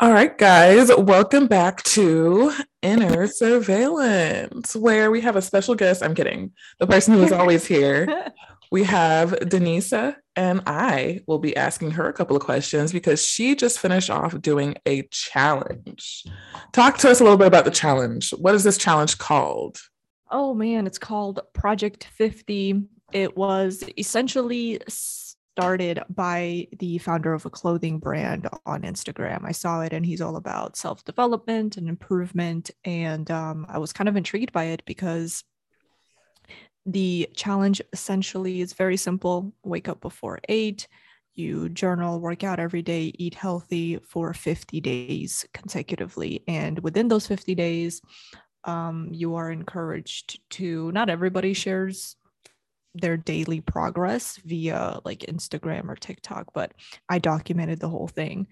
All 0.00 0.12
right, 0.12 0.36
guys, 0.38 0.90
welcome 0.96 1.46
back 1.46 1.82
to 1.82 2.54
Inner 2.80 3.26
Surveillance, 3.26 4.74
where 4.74 5.10
we 5.10 5.20
have 5.20 5.36
a 5.36 5.42
special 5.42 5.74
guest. 5.74 6.02
I'm 6.02 6.14
kidding. 6.14 6.52
The 6.78 6.86
person 6.86 7.12
who 7.12 7.22
is 7.22 7.32
always 7.32 7.66
here. 7.66 8.32
We 8.72 8.84
have 8.84 9.32
Denisa, 9.32 10.14
and 10.36 10.62
I 10.64 11.22
will 11.26 11.40
be 11.40 11.56
asking 11.56 11.90
her 11.90 12.08
a 12.08 12.12
couple 12.12 12.36
of 12.36 12.42
questions 12.44 12.92
because 12.92 13.20
she 13.20 13.56
just 13.56 13.80
finished 13.80 14.10
off 14.10 14.40
doing 14.40 14.76
a 14.86 15.02
challenge. 15.10 16.22
Talk 16.70 16.96
to 16.98 17.10
us 17.10 17.18
a 17.18 17.24
little 17.24 17.36
bit 17.36 17.48
about 17.48 17.64
the 17.64 17.72
challenge. 17.72 18.30
What 18.30 18.54
is 18.54 18.62
this 18.62 18.78
challenge 18.78 19.18
called? 19.18 19.78
Oh 20.30 20.54
man, 20.54 20.86
it's 20.86 21.00
called 21.00 21.40
Project 21.52 22.04
50. 22.04 22.84
It 23.12 23.36
was 23.36 23.82
essentially 23.98 24.80
started 25.54 26.00
by 26.08 26.68
the 26.78 26.98
founder 26.98 27.32
of 27.32 27.44
a 27.44 27.50
clothing 27.50 27.98
brand 27.98 28.48
on 28.66 28.82
Instagram. 28.82 29.44
I 29.44 29.52
saw 29.52 29.80
it 29.82 29.92
and 29.92 30.06
he's 30.06 30.20
all 30.20 30.36
about 30.36 30.76
self 30.76 31.04
development 31.04 31.76
and 31.76 31.88
improvement. 31.88 32.70
And 32.84 33.30
um, 33.30 33.66
I 33.68 33.78
was 33.78 33.92
kind 33.92 34.08
of 34.08 34.16
intrigued 34.16 34.52
by 34.52 34.64
it 34.64 34.82
because 34.86 35.44
the 36.86 37.28
challenge 37.34 37.82
essentially 37.92 38.60
is 38.60 38.72
very 38.72 38.96
simple 38.96 39.52
wake 39.62 39.88
up 39.88 40.00
before 40.00 40.40
eight, 40.48 40.88
you 41.34 41.68
journal, 41.68 42.20
work 42.20 42.42
out 42.42 42.58
every 42.58 42.82
day, 42.82 43.12
eat 43.18 43.34
healthy 43.34 43.98
for 43.98 44.32
50 44.32 44.80
days 44.80 45.44
consecutively. 45.52 46.42
And 46.48 46.78
within 46.78 47.08
those 47.08 47.26
50 47.26 47.54
days, 47.54 48.00
um, 48.64 49.08
you 49.12 49.34
are 49.34 49.50
encouraged 49.50 50.40
to, 50.50 50.90
not 50.92 51.10
everybody 51.10 51.54
shares 51.54 52.16
their 52.94 53.16
daily 53.16 53.60
progress 53.60 54.36
via 54.44 55.00
like 55.04 55.20
Instagram 55.20 55.88
or 55.88 55.96
TikTok, 55.96 56.52
but 56.52 56.72
I 57.08 57.18
documented 57.18 57.80
the 57.80 57.88
whole 57.88 58.08
thing. 58.08 58.48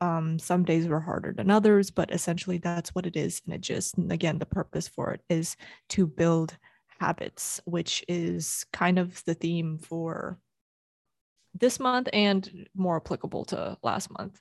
Um, 0.00 0.38
some 0.38 0.64
days 0.64 0.88
were 0.88 1.00
harder 1.00 1.32
than 1.32 1.50
others, 1.50 1.90
but 1.90 2.12
essentially 2.12 2.58
that's 2.58 2.90
what 2.94 3.06
it 3.06 3.16
is. 3.16 3.42
And 3.44 3.54
it 3.54 3.60
just, 3.60 3.96
again, 3.98 4.38
the 4.38 4.46
purpose 4.46 4.88
for 4.88 5.12
it 5.12 5.20
is 5.28 5.56
to 5.90 6.06
build 6.06 6.56
habits, 7.00 7.60
which 7.64 8.04
is 8.08 8.64
kind 8.72 8.98
of 8.98 9.22
the 9.24 9.34
theme 9.34 9.78
for 9.78 10.38
this 11.54 11.80
month 11.80 12.08
and 12.12 12.68
more 12.74 12.96
applicable 12.96 13.44
to 13.46 13.76
last 13.82 14.10
month. 14.16 14.40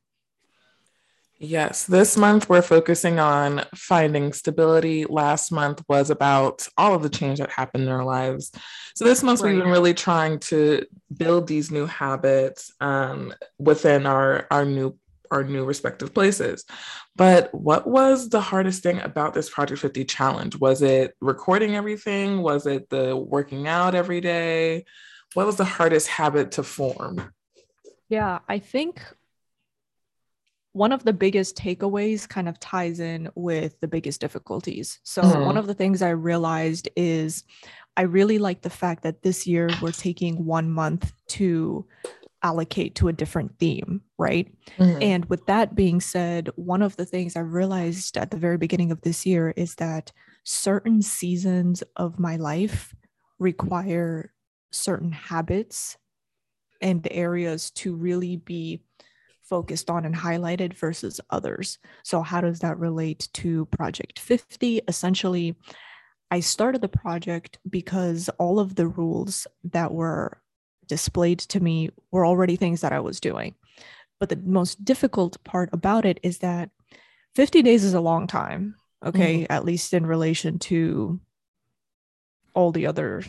Yes, 1.41 1.85
this 1.85 2.17
month 2.17 2.49
we're 2.49 2.61
focusing 2.61 3.17
on 3.17 3.63
finding 3.73 4.33
stability. 4.33 5.05
Last 5.05 5.53
month 5.53 5.81
was 5.87 6.09
about 6.09 6.67
all 6.77 6.93
of 6.93 7.01
the 7.01 7.09
change 7.09 7.39
that 7.39 7.49
happened 7.49 7.85
in 7.85 7.89
our 7.89 8.03
lives. 8.03 8.51
So 8.93 9.05
this 9.05 9.23
month 9.23 9.39
right. 9.39 9.53
we've 9.53 9.63
been 9.63 9.71
really 9.71 9.93
trying 9.93 10.39
to 10.39 10.85
build 11.15 11.47
these 11.47 11.71
new 11.71 11.85
habits 11.85 12.73
um, 12.81 13.33
within 13.57 14.05
our 14.05 14.47
our 14.51 14.65
new 14.65 14.97
our 15.31 15.43
new 15.43 15.63
respective 15.63 16.13
places. 16.13 16.65
But 17.15 17.53
what 17.53 17.87
was 17.87 18.27
the 18.27 18.41
hardest 18.41 18.83
thing 18.83 18.99
about 18.99 19.33
this 19.33 19.49
Project 19.49 19.79
50 19.79 20.03
challenge? 20.05 20.57
Was 20.57 20.81
it 20.81 21.15
recording 21.21 21.75
everything? 21.75 22.41
Was 22.41 22.65
it 22.65 22.89
the 22.89 23.15
working 23.15 23.65
out 23.65 23.95
every 23.95 24.19
day? 24.19 24.83
What 25.35 25.45
was 25.45 25.55
the 25.55 25.65
hardest 25.65 26.07
habit 26.07 26.51
to 26.53 26.63
form? 26.63 27.31
Yeah, 28.09 28.39
I 28.49 28.59
think 28.59 29.01
one 30.73 30.91
of 30.91 31.03
the 31.03 31.13
biggest 31.13 31.55
takeaways 31.55 32.27
kind 32.27 32.47
of 32.47 32.59
ties 32.59 32.99
in 32.99 33.29
with 33.35 33.79
the 33.79 33.87
biggest 33.87 34.21
difficulties. 34.21 34.99
So, 35.03 35.21
mm-hmm. 35.21 35.45
one 35.45 35.57
of 35.57 35.67
the 35.67 35.73
things 35.73 36.01
I 36.01 36.09
realized 36.09 36.89
is 36.95 37.43
I 37.97 38.03
really 38.03 38.39
like 38.39 38.61
the 38.61 38.69
fact 38.69 39.03
that 39.03 39.23
this 39.23 39.47
year 39.47 39.69
we're 39.81 39.91
taking 39.91 40.45
one 40.45 40.69
month 40.69 41.11
to 41.29 41.85
allocate 42.43 42.95
to 42.95 43.07
a 43.07 43.13
different 43.13 43.57
theme, 43.59 44.01
right? 44.17 44.47
Mm-hmm. 44.77 45.01
And 45.01 45.25
with 45.25 45.45
that 45.47 45.75
being 45.75 45.99
said, 45.99 46.49
one 46.55 46.81
of 46.81 46.95
the 46.95 47.05
things 47.05 47.35
I 47.35 47.41
realized 47.41 48.17
at 48.17 48.31
the 48.31 48.37
very 48.37 48.57
beginning 48.57 48.91
of 48.91 49.01
this 49.01 49.25
year 49.25 49.53
is 49.57 49.75
that 49.75 50.11
certain 50.43 51.01
seasons 51.01 51.83
of 51.97 52.19
my 52.19 52.37
life 52.37 52.95
require 53.39 54.33
certain 54.71 55.11
habits 55.11 55.97
and 56.81 57.05
areas 57.11 57.71
to 57.71 57.95
really 57.95 58.37
be 58.37 58.81
focused 59.49 59.89
on 59.89 60.05
and 60.05 60.15
highlighted 60.15 60.73
versus 60.73 61.19
others. 61.29 61.79
So, 62.03 62.21
how 62.21 62.41
does 62.41 62.59
that 62.59 62.79
relate 62.79 63.27
to 63.33 63.65
Project 63.65 64.19
50? 64.19 64.81
Essentially, 64.87 65.55
I 66.31 66.39
started 66.39 66.81
the 66.81 66.87
project 66.87 67.57
because 67.69 68.29
all 68.37 68.59
of 68.59 68.75
the 68.75 68.87
rules 68.87 69.47
that 69.63 69.91
were 69.91 70.41
displayed 70.87 71.39
to 71.39 71.59
me 71.59 71.89
were 72.11 72.25
already 72.25 72.55
things 72.55 72.81
that 72.81 72.93
I 72.93 72.99
was 72.99 73.19
doing. 73.19 73.55
But 74.19 74.29
the 74.29 74.37
most 74.37 74.83
difficult 74.83 75.43
part 75.43 75.69
about 75.71 76.05
it 76.05 76.19
is 76.23 76.39
that 76.39 76.69
50 77.35 77.61
days 77.61 77.83
is 77.83 77.93
a 77.93 78.01
long 78.01 78.27
time, 78.27 78.75
okay, 79.03 79.43
mm-hmm. 79.43 79.53
at 79.53 79.65
least 79.65 79.93
in 79.93 80.05
relation 80.05 80.59
to 80.59 81.19
all 82.53 82.71
the 82.71 82.87
other 82.87 83.23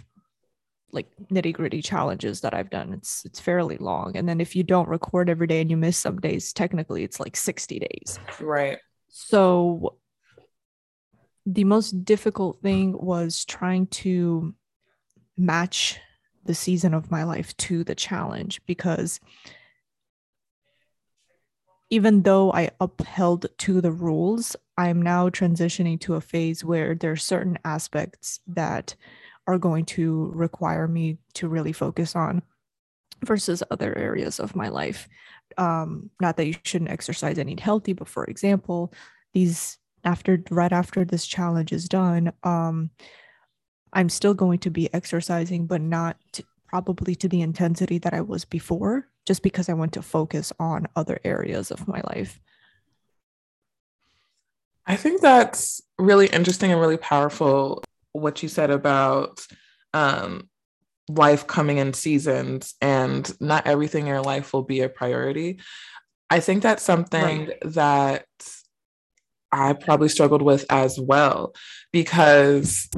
like 0.93 1.09
nitty 1.31 1.53
gritty 1.53 1.83
challenges 1.83 2.41
that 2.41 2.55
I've 2.55 2.71
done. 2.71 2.93
It's 2.93 3.25
it's 3.25 3.41
fairly 3.41 3.77
long. 3.77 4.17
And 4.17 4.29
then 4.29 4.41
if 4.41 4.55
you 4.57 4.63
don't 4.63 4.89
record 4.89 5.29
every 5.29 5.47
day 5.47 5.61
and 5.61 5.71
you 5.71 5.77
miss 5.77 5.97
some 5.97 6.21
days, 6.21 6.53
technically 6.53 7.05
it's 7.05 7.21
like 7.21 7.37
60 7.37 7.79
days. 7.79 8.19
Right. 8.41 8.79
So 9.09 9.97
the 11.47 11.65
most 11.65 12.05
difficult 12.05 12.61
thing 12.63 12.97
was 12.99 13.45
trying 13.45 13.87
to 13.89 14.55
match 15.37 15.99
the 16.45 16.55
season 16.55 16.95
of 16.95 17.11
my 17.11 17.25
life 17.25 17.57
to 17.57 17.85
the 17.85 17.95
challenge 17.95 18.61
because 18.67 19.21
even 21.91 22.23
though 22.23 22.53
I 22.53 22.71
upheld 22.81 23.47
to 23.59 23.81
the 23.81 23.91
rules, 23.91 24.55
I'm 24.79 25.03
now 25.03 25.29
transitioning 25.29 26.01
to 26.03 26.15
a 26.15 26.21
phase 26.21 26.65
where 26.65 26.95
there 26.95 27.11
are 27.11 27.17
certain 27.17 27.59
aspects 27.65 28.41
that 28.47 28.95
are 29.51 29.59
going 29.59 29.85
to 29.85 30.31
require 30.35 30.87
me 30.87 31.19
to 31.35 31.49
really 31.49 31.73
focus 31.73 32.15
on 32.15 32.43
versus 33.25 33.63
other 33.71 33.97
areas 33.99 34.39
of 34.39 34.55
my 34.55 34.69
life. 34.69 35.09
Um, 35.59 36.11
not 36.21 36.37
that 36.37 36.47
you 36.47 36.55
shouldn't 36.65 36.91
exercise 36.91 37.39
and 37.39 37.51
eat 37.51 37.61
healthy, 37.61 37.93
but 37.93 38.09
for 38.09 38.25
example, 38.25 38.93
these 39.35 39.79
after 40.05 40.43
right 40.51 40.73
after 40.73 41.05
this 41.05 41.27
challenge 41.27 41.73
is 41.73 41.89
done, 41.89 42.33
um, 42.45 42.91
I'm 43.93 44.09
still 44.09 44.35
going 44.35 44.61
to 44.61 44.71
be 44.71 44.93
exercising, 44.95 45.67
but 45.67 45.81
not 45.81 46.17
to, 46.33 46.45
probably 46.69 47.15
to 47.17 47.29
the 47.29 47.43
intensity 47.43 47.99
that 47.99 48.15
I 48.15 48.21
was 48.21 48.45
before, 48.45 49.09
just 49.27 49.43
because 49.43 49.69
I 49.69 49.75
want 49.75 49.93
to 49.95 50.03
focus 50.03 50.53
on 50.61 50.87
other 50.95 51.19
areas 51.25 51.71
of 51.71 51.89
my 51.89 52.01
life. 52.15 52.39
I 54.87 54.97
think 54.97 55.21
that's 55.21 55.83
really 55.99 56.29
interesting 56.29 56.73
and 56.73 56.81
really 56.81 56.97
powerful 56.97 57.83
what 58.13 58.43
you 58.43 58.49
said 58.49 58.71
about 58.71 59.47
um, 59.95 60.49
life 61.09 61.47
coming 61.47 61.79
in 61.79 61.93
seasons 61.93 62.75
and 62.81 63.33
not 63.41 63.67
everything 63.67 64.03
in 64.03 64.09
your 64.09 64.23
life 64.23 64.53
will 64.53 64.63
be 64.63 64.81
a 64.81 64.89
priority. 64.89 65.61
I 66.29 66.41
think 66.41 66.63
that's 66.63 66.83
something 66.83 67.47
right. 67.47 67.59
that 67.63 68.27
I 69.53 69.73
probably 69.73 70.09
struggled 70.09 70.43
with 70.43 70.65
as 70.71 70.99
well 70.99 71.55
because 71.93 72.89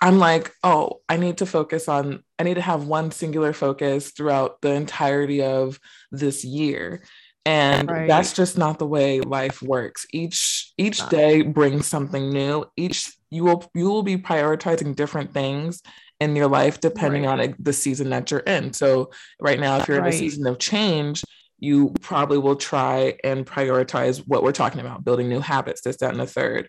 I'm 0.00 0.18
like, 0.18 0.52
oh, 0.62 1.00
I 1.08 1.16
need 1.16 1.38
to 1.38 1.46
focus 1.46 1.88
on, 1.88 2.22
I 2.38 2.44
need 2.44 2.54
to 2.54 2.60
have 2.60 2.86
one 2.86 3.10
singular 3.10 3.52
focus 3.52 4.10
throughout 4.10 4.60
the 4.60 4.72
entirety 4.72 5.42
of 5.42 5.80
this 6.12 6.44
year 6.44 7.02
and 7.44 7.90
right. 7.90 8.08
that's 8.08 8.32
just 8.32 8.56
not 8.56 8.78
the 8.78 8.86
way 8.86 9.20
life 9.20 9.62
works 9.62 10.06
each 10.12 10.72
each 10.78 11.06
day 11.08 11.42
brings 11.42 11.86
something 11.86 12.30
new 12.30 12.64
each 12.76 13.12
you 13.32 13.44
will 13.44 13.70
you 13.74 13.88
will 13.88 14.02
be 14.02 14.16
prioritizing 14.16 14.94
different 14.94 15.32
things 15.32 15.82
in 16.20 16.36
your 16.36 16.48
life 16.48 16.80
depending 16.80 17.24
right. 17.24 17.50
on 17.50 17.54
the 17.58 17.72
season 17.72 18.10
that 18.10 18.30
you're 18.30 18.40
in 18.40 18.72
so 18.72 19.10
right 19.40 19.58
now 19.58 19.78
if 19.78 19.88
you're 19.88 20.00
right. 20.00 20.08
in 20.08 20.14
a 20.14 20.18
season 20.18 20.46
of 20.46 20.58
change 20.58 21.24
you 21.58 21.92
probably 22.00 22.38
will 22.38 22.56
try 22.56 23.14
and 23.24 23.46
prioritize 23.46 24.18
what 24.26 24.42
we're 24.42 24.52
talking 24.52 24.80
about 24.80 25.04
building 25.04 25.28
new 25.28 25.40
habits 25.40 25.80
this 25.80 25.96
that 25.96 26.10
and 26.10 26.20
the 26.20 26.26
third 26.26 26.68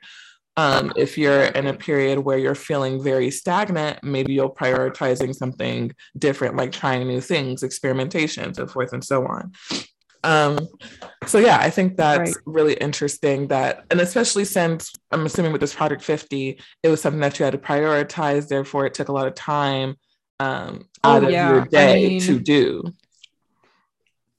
um, 0.55 0.93
if 0.95 1.17
you're 1.17 1.45
in 1.45 1.65
a 1.65 1.73
period 1.73 2.19
where 2.19 2.37
you're 2.37 2.53
feeling 2.53 3.01
very 3.01 3.31
stagnant, 3.31 4.03
maybe 4.03 4.33
you'll 4.33 4.53
prioritizing 4.53 5.33
something 5.33 5.91
different, 6.17 6.55
like 6.55 6.71
trying 6.71 7.07
new 7.07 7.21
things, 7.21 7.63
experimentation, 7.63 8.53
so 8.53 8.67
forth 8.67 8.93
and 8.93 9.03
so 9.03 9.25
on. 9.25 9.53
Um, 10.23 10.67
so 11.25 11.37
yeah, 11.37 11.57
I 11.59 11.69
think 11.69 11.97
that's 11.97 12.35
right. 12.35 12.43
really 12.45 12.73
interesting 12.75 13.47
that, 13.47 13.85
and 13.91 13.99
especially 13.99 14.45
since 14.45 14.93
I'm 15.11 15.25
assuming 15.25 15.51
with 15.51 15.61
this 15.61 15.75
Project 15.75 16.01
50, 16.01 16.59
it 16.81 16.89
was 16.89 17.01
something 17.01 17.19
that 17.19 17.39
you 17.39 17.45
had 17.45 17.51
to 17.51 17.57
prioritize. 17.57 18.47
Therefore, 18.47 18.85
it 18.85 18.93
took 18.93 19.09
a 19.09 19.11
lot 19.11 19.27
of 19.27 19.35
time 19.35 19.97
um, 20.39 20.87
oh, 21.03 21.17
out 21.17 21.23
of 21.23 21.31
your 21.31 21.65
day 21.65 22.05
I 22.05 22.09
mean, 22.09 22.21
to 22.21 22.39
do. 22.39 22.83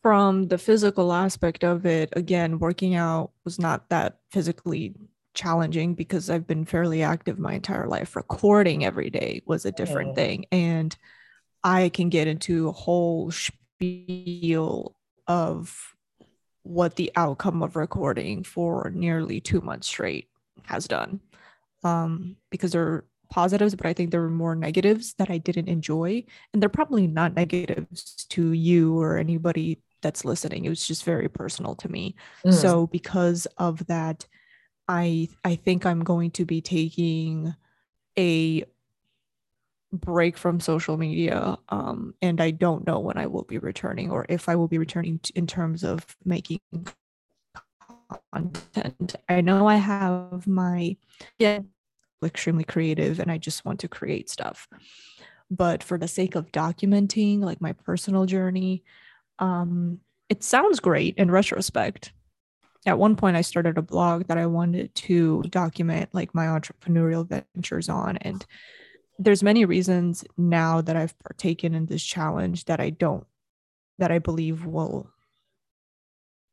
From 0.02 0.48
the 0.48 0.58
physical 0.58 1.12
aspect 1.12 1.64
of 1.64 1.86
it, 1.86 2.10
again, 2.14 2.58
working 2.58 2.94
out 2.94 3.30
was 3.44 3.58
not 3.58 3.88
that 3.90 4.18
physically 4.30 4.94
challenging 5.34 5.94
because 5.94 6.30
I've 6.30 6.46
been 6.46 6.64
fairly 6.64 7.02
active 7.02 7.38
my 7.38 7.54
entire 7.54 7.88
life. 7.88 8.16
Recording 8.16 8.84
every 8.84 9.10
day 9.10 9.42
was 9.46 9.64
a 9.64 9.72
different 9.72 10.10
oh. 10.10 10.14
thing. 10.14 10.46
And 10.52 10.96
I 11.62 11.88
can 11.88 12.08
get 12.08 12.28
into 12.28 12.68
a 12.68 12.72
whole 12.72 13.30
spiel 13.30 14.94
of 15.26 15.94
what 16.62 16.96
the 16.96 17.12
outcome 17.16 17.62
of 17.62 17.76
recording 17.76 18.42
for 18.42 18.90
nearly 18.94 19.40
two 19.40 19.60
months 19.60 19.86
straight 19.86 20.28
has 20.64 20.88
done. 20.88 21.20
Um, 21.82 22.36
because 22.50 22.72
there 22.72 22.82
are 22.82 23.04
positives, 23.30 23.74
but 23.74 23.86
I 23.86 23.92
think 23.92 24.10
there 24.10 24.22
were 24.22 24.30
more 24.30 24.54
negatives 24.54 25.14
that 25.14 25.30
I 25.30 25.38
didn't 25.38 25.68
enjoy. 25.68 26.24
And 26.52 26.62
they're 26.62 26.68
probably 26.70 27.06
not 27.06 27.34
negatives 27.34 28.24
to 28.30 28.52
you 28.52 28.98
or 28.98 29.18
anybody 29.18 29.82
that's 30.00 30.24
listening. 30.24 30.64
It 30.64 30.70
was 30.70 30.86
just 30.86 31.04
very 31.04 31.28
personal 31.28 31.74
to 31.76 31.90
me. 31.90 32.14
Mm. 32.46 32.54
So 32.54 32.86
because 32.86 33.46
of 33.58 33.86
that, 33.86 34.26
I 34.86 35.28
I 35.42 35.56
think 35.56 35.86
I'm 35.86 36.04
going 36.04 36.30
to 36.32 36.44
be 36.44 36.60
taking 36.60 37.54
a 38.18 38.64
break 39.94 40.36
from 40.36 40.60
social 40.60 40.96
media 40.96 41.56
um, 41.68 42.14
and 42.20 42.40
i 42.40 42.50
don't 42.50 42.86
know 42.86 42.98
when 42.98 43.16
i 43.16 43.26
will 43.26 43.44
be 43.44 43.58
returning 43.58 44.10
or 44.10 44.26
if 44.28 44.48
i 44.48 44.56
will 44.56 44.68
be 44.68 44.78
returning 44.78 45.20
in 45.34 45.46
terms 45.46 45.84
of 45.84 46.04
making 46.24 46.60
content. 48.32 49.16
I 49.28 49.40
know 49.40 49.66
i 49.66 49.76
have 49.76 50.46
my 50.46 50.96
yeah 51.38 51.60
extremely 52.24 52.64
creative 52.64 53.20
and 53.20 53.30
i 53.30 53.38
just 53.38 53.64
want 53.64 53.80
to 53.80 53.88
create 53.88 54.30
stuff. 54.30 54.66
But 55.50 55.82
for 55.82 55.98
the 55.98 56.08
sake 56.08 56.34
of 56.36 56.50
documenting 56.52 57.40
like 57.40 57.60
my 57.60 57.72
personal 57.72 58.26
journey 58.26 58.82
um 59.38 60.00
it 60.28 60.42
sounds 60.42 60.80
great 60.80 61.16
in 61.16 61.30
retrospect. 61.30 62.12
At 62.86 62.98
one 62.98 63.16
point 63.16 63.36
i 63.36 63.42
started 63.42 63.78
a 63.78 63.82
blog 63.82 64.26
that 64.28 64.38
i 64.38 64.46
wanted 64.46 64.94
to 64.94 65.42
document 65.50 66.10
like 66.12 66.34
my 66.34 66.46
entrepreneurial 66.46 67.28
ventures 67.28 67.88
on 67.88 68.16
and 68.18 68.44
there's 69.18 69.42
many 69.42 69.64
reasons 69.64 70.24
now 70.36 70.80
that 70.80 70.96
I've 70.96 71.18
partaken 71.20 71.74
in 71.74 71.86
this 71.86 72.02
challenge 72.02 72.64
that 72.66 72.80
I 72.80 72.90
don't 72.90 73.26
that 73.98 74.10
I 74.10 74.18
believe 74.18 74.64
will 74.64 75.08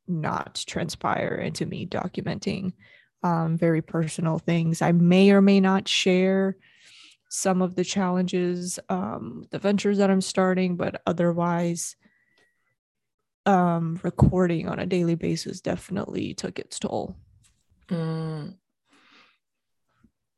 not 0.07 0.63
transpire 0.67 1.35
into 1.35 1.65
me 1.65 1.87
documenting 1.87 2.73
um, 3.23 3.57
very 3.57 3.81
personal 3.81 4.37
things. 4.37 4.81
I 4.81 4.91
may 4.91 5.31
or 5.31 5.41
may 5.41 5.59
not 5.59 5.87
share 5.87 6.57
some 7.29 7.61
of 7.61 7.75
the 7.75 7.83
challenges, 7.83 8.77
um, 8.89 9.45
the 9.51 9.59
ventures 9.59 9.97
that 9.99 10.11
I'm 10.11 10.21
starting, 10.21 10.75
but 10.75 11.01
otherwise, 11.07 11.95
um, 13.45 13.99
recording 14.03 14.67
on 14.67 14.79
a 14.79 14.85
daily 14.85 15.15
basis 15.15 15.61
definitely 15.61 16.33
took 16.33 16.59
its 16.59 16.77
toll. 16.77 17.15
Mm. 17.87 18.55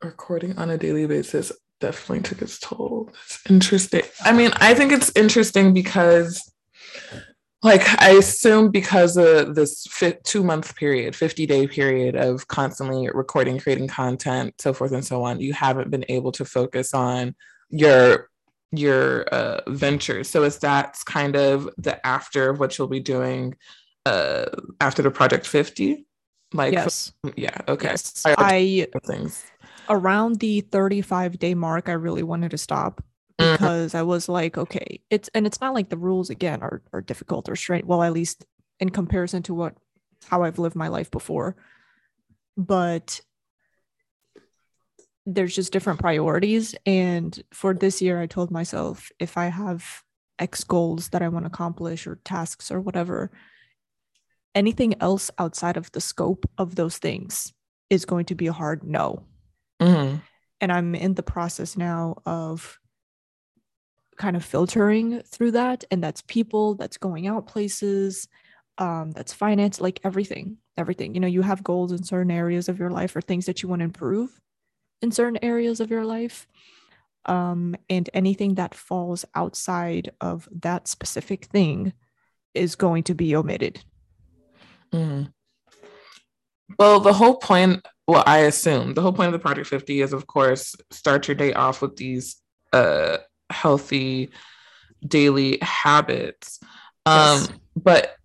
Recording 0.02 0.58
on 0.58 0.70
a 0.70 0.78
daily 0.78 1.08
basis 1.08 1.52
definitely 1.84 2.22
took 2.22 2.42
its 2.42 2.60
toll. 2.60 3.10
It's 3.26 3.40
interesting. 3.50 4.04
I 4.24 4.32
mean, 4.32 4.52
I 4.56 4.74
think 4.74 4.94
it's 4.94 5.12
interesting 5.18 5.74
because, 5.74 6.42
like, 7.62 7.84
I 8.02 8.12
assume 8.12 8.72
because 8.72 9.18
of 9.18 9.56
this 9.56 9.86
two 10.24 10.44
month 10.46 10.78
period, 10.78 11.14
50 11.14 11.46
day 11.46 11.68
period 11.68 12.16
of 12.16 12.48
constantly 12.48 13.10
recording, 13.14 13.60
creating 13.60 13.90
content, 13.90 14.56
so 14.62 14.74
forth 14.74 14.94
and 14.94 15.06
so 15.06 15.24
on, 15.24 15.42
you 15.42 15.52
haven't 15.52 15.92
been 15.92 16.06
able 16.08 16.32
to 16.32 16.46
focus 16.46 16.94
on 16.94 17.36
your 17.70 18.30
your 18.72 19.24
uh, 19.26 19.60
ventures. 19.68 20.30
So 20.30 20.44
is 20.44 20.60
that 20.60 20.98
kind 21.06 21.36
of 21.36 21.70
the 21.78 21.96
after 22.08 22.50
of 22.50 22.60
what 22.60 22.78
you'll 22.78 22.88
be 22.88 23.02
doing 23.02 23.56
uh, 24.06 24.46
after 24.80 25.02
the 25.02 25.12
project 25.12 25.46
50? 25.46 26.06
Like, 26.54 26.74
yes. 26.74 27.12
yeah, 27.36 27.58
okay. 27.68 27.90
Yes. 27.90 28.24
I, 28.26 28.88
things 29.06 29.44
around 29.90 30.40
the 30.40 30.62
35 30.62 31.40
day 31.40 31.54
mark, 31.54 31.90
I 31.90 31.94
really 31.94 32.24
wanted 32.24 32.52
to 32.52 32.58
stop 32.58 33.04
mm-hmm. 33.40 33.54
because 33.54 33.90
mm-hmm. 33.90 33.98
I 33.98 34.04
was 34.04 34.30
like, 34.30 34.58
okay, 34.58 35.02
it's 35.10 35.30
and 35.34 35.46
it's 35.46 35.62
not 35.62 35.74
like 35.74 35.90
the 35.90 35.98
rules 35.98 36.30
again 36.30 36.62
are 36.62 36.82
are 36.92 37.02
difficult 37.02 37.50
or 37.50 37.56
straight. 37.56 37.86
Well, 37.86 38.04
at 38.04 38.14
least 38.14 38.46
in 38.80 38.90
comparison 38.90 39.44
to 39.44 39.54
what 39.54 39.76
how 40.26 40.44
I've 40.44 40.60
lived 40.60 40.76
my 40.76 40.88
life 40.88 41.12
before. 41.12 41.56
But 42.56 43.22
there's 45.26 45.56
just 45.56 45.72
different 45.72 46.00
priorities. 46.00 46.76
And 46.86 47.42
for 47.52 47.74
this 47.74 48.02
year, 48.02 48.22
I 48.22 48.28
told 48.28 48.52
myself 48.52 49.10
if 49.20 49.38
I 49.38 49.48
have 49.48 50.04
X 50.40 50.64
goals 50.64 51.10
that 51.10 51.22
I 51.22 51.30
want 51.30 51.46
to 51.46 51.48
accomplish 51.48 52.06
or 52.08 52.20
tasks 52.26 52.72
or 52.72 52.82
whatever, 52.82 53.32
anything 54.54 54.96
else 55.02 55.32
outside 55.38 55.78
of 55.78 55.92
the 55.92 56.02
scope 56.02 56.50
of 56.58 56.76
those 56.76 56.98
things 56.98 57.54
is 57.90 58.06
going 58.06 58.26
to 58.26 58.36
be 58.36 58.48
a 58.48 58.54
hard 58.54 58.84
no. 58.84 59.24
Mm-hmm. 59.84 60.18
And 60.62 60.72
I'm 60.72 60.96
in 60.96 61.14
the 61.14 61.24
process 61.24 61.76
now 61.76 62.16
of 62.26 62.80
kind 64.18 64.36
of 64.36 64.46
filtering 64.46 65.22
through 65.24 65.52
that. 65.52 65.84
And 65.92 66.04
that's 66.04 66.22
people, 66.22 66.76
that's 66.76 66.98
going 66.98 67.28
out 67.28 67.48
places, 67.48 68.28
um, 68.78 69.12
that's 69.12 69.34
finance, 69.34 69.82
like 69.82 70.00
everything, 70.04 70.58
everything. 70.78 71.14
You 71.14 71.20
know, 71.20 71.28
you 71.28 71.42
have 71.42 71.64
goals 71.64 71.92
in 71.92 72.04
certain 72.04 72.32
areas 72.32 72.70
of 72.70 72.80
your 72.80 72.90
life 72.90 73.16
or 73.16 73.22
things 73.22 73.46
that 73.46 73.62
you 73.62 73.70
want 73.70 73.80
to 73.82 73.86
improve 73.86 74.40
in 75.02 75.12
certain 75.12 75.40
areas 75.44 75.80
of 75.80 75.92
your 75.92 76.06
life. 76.06 76.48
Um, 77.26 77.76
and 77.90 78.10
anything 78.14 78.56
that 78.56 78.76
falls 78.76 79.26
outside 79.34 80.12
of 80.20 80.48
that 80.62 80.88
specific 80.88 81.46
thing 81.46 81.94
is 82.54 82.76
going 82.76 83.04
to 83.04 83.16
be 83.16 83.36
omitted. 83.36 83.84
Mm. 84.92 85.32
Well, 86.78 87.00
the 87.00 87.14
whole 87.14 87.38
point 87.38 87.86
well, 88.08 88.24
I 88.26 88.40
assume 88.40 88.94
the 88.94 89.02
whole 89.02 89.14
point 89.14 89.28
of 89.28 89.34
the 89.34 89.40
Project 89.40 89.68
50 89.68 90.02
is, 90.02 90.14
of 90.14 90.28
course, 90.28 90.76
start 90.92 91.28
your 91.28 91.36
day 91.36 91.54
off 91.54 91.82
with 91.82 91.96
these 91.96 92.42
uh, 92.72 93.18
healthy 93.50 94.30
daily 95.06 95.60
habits. 95.62 96.60
Um, 97.06 97.40
yes. 97.40 97.50
But 97.76 98.18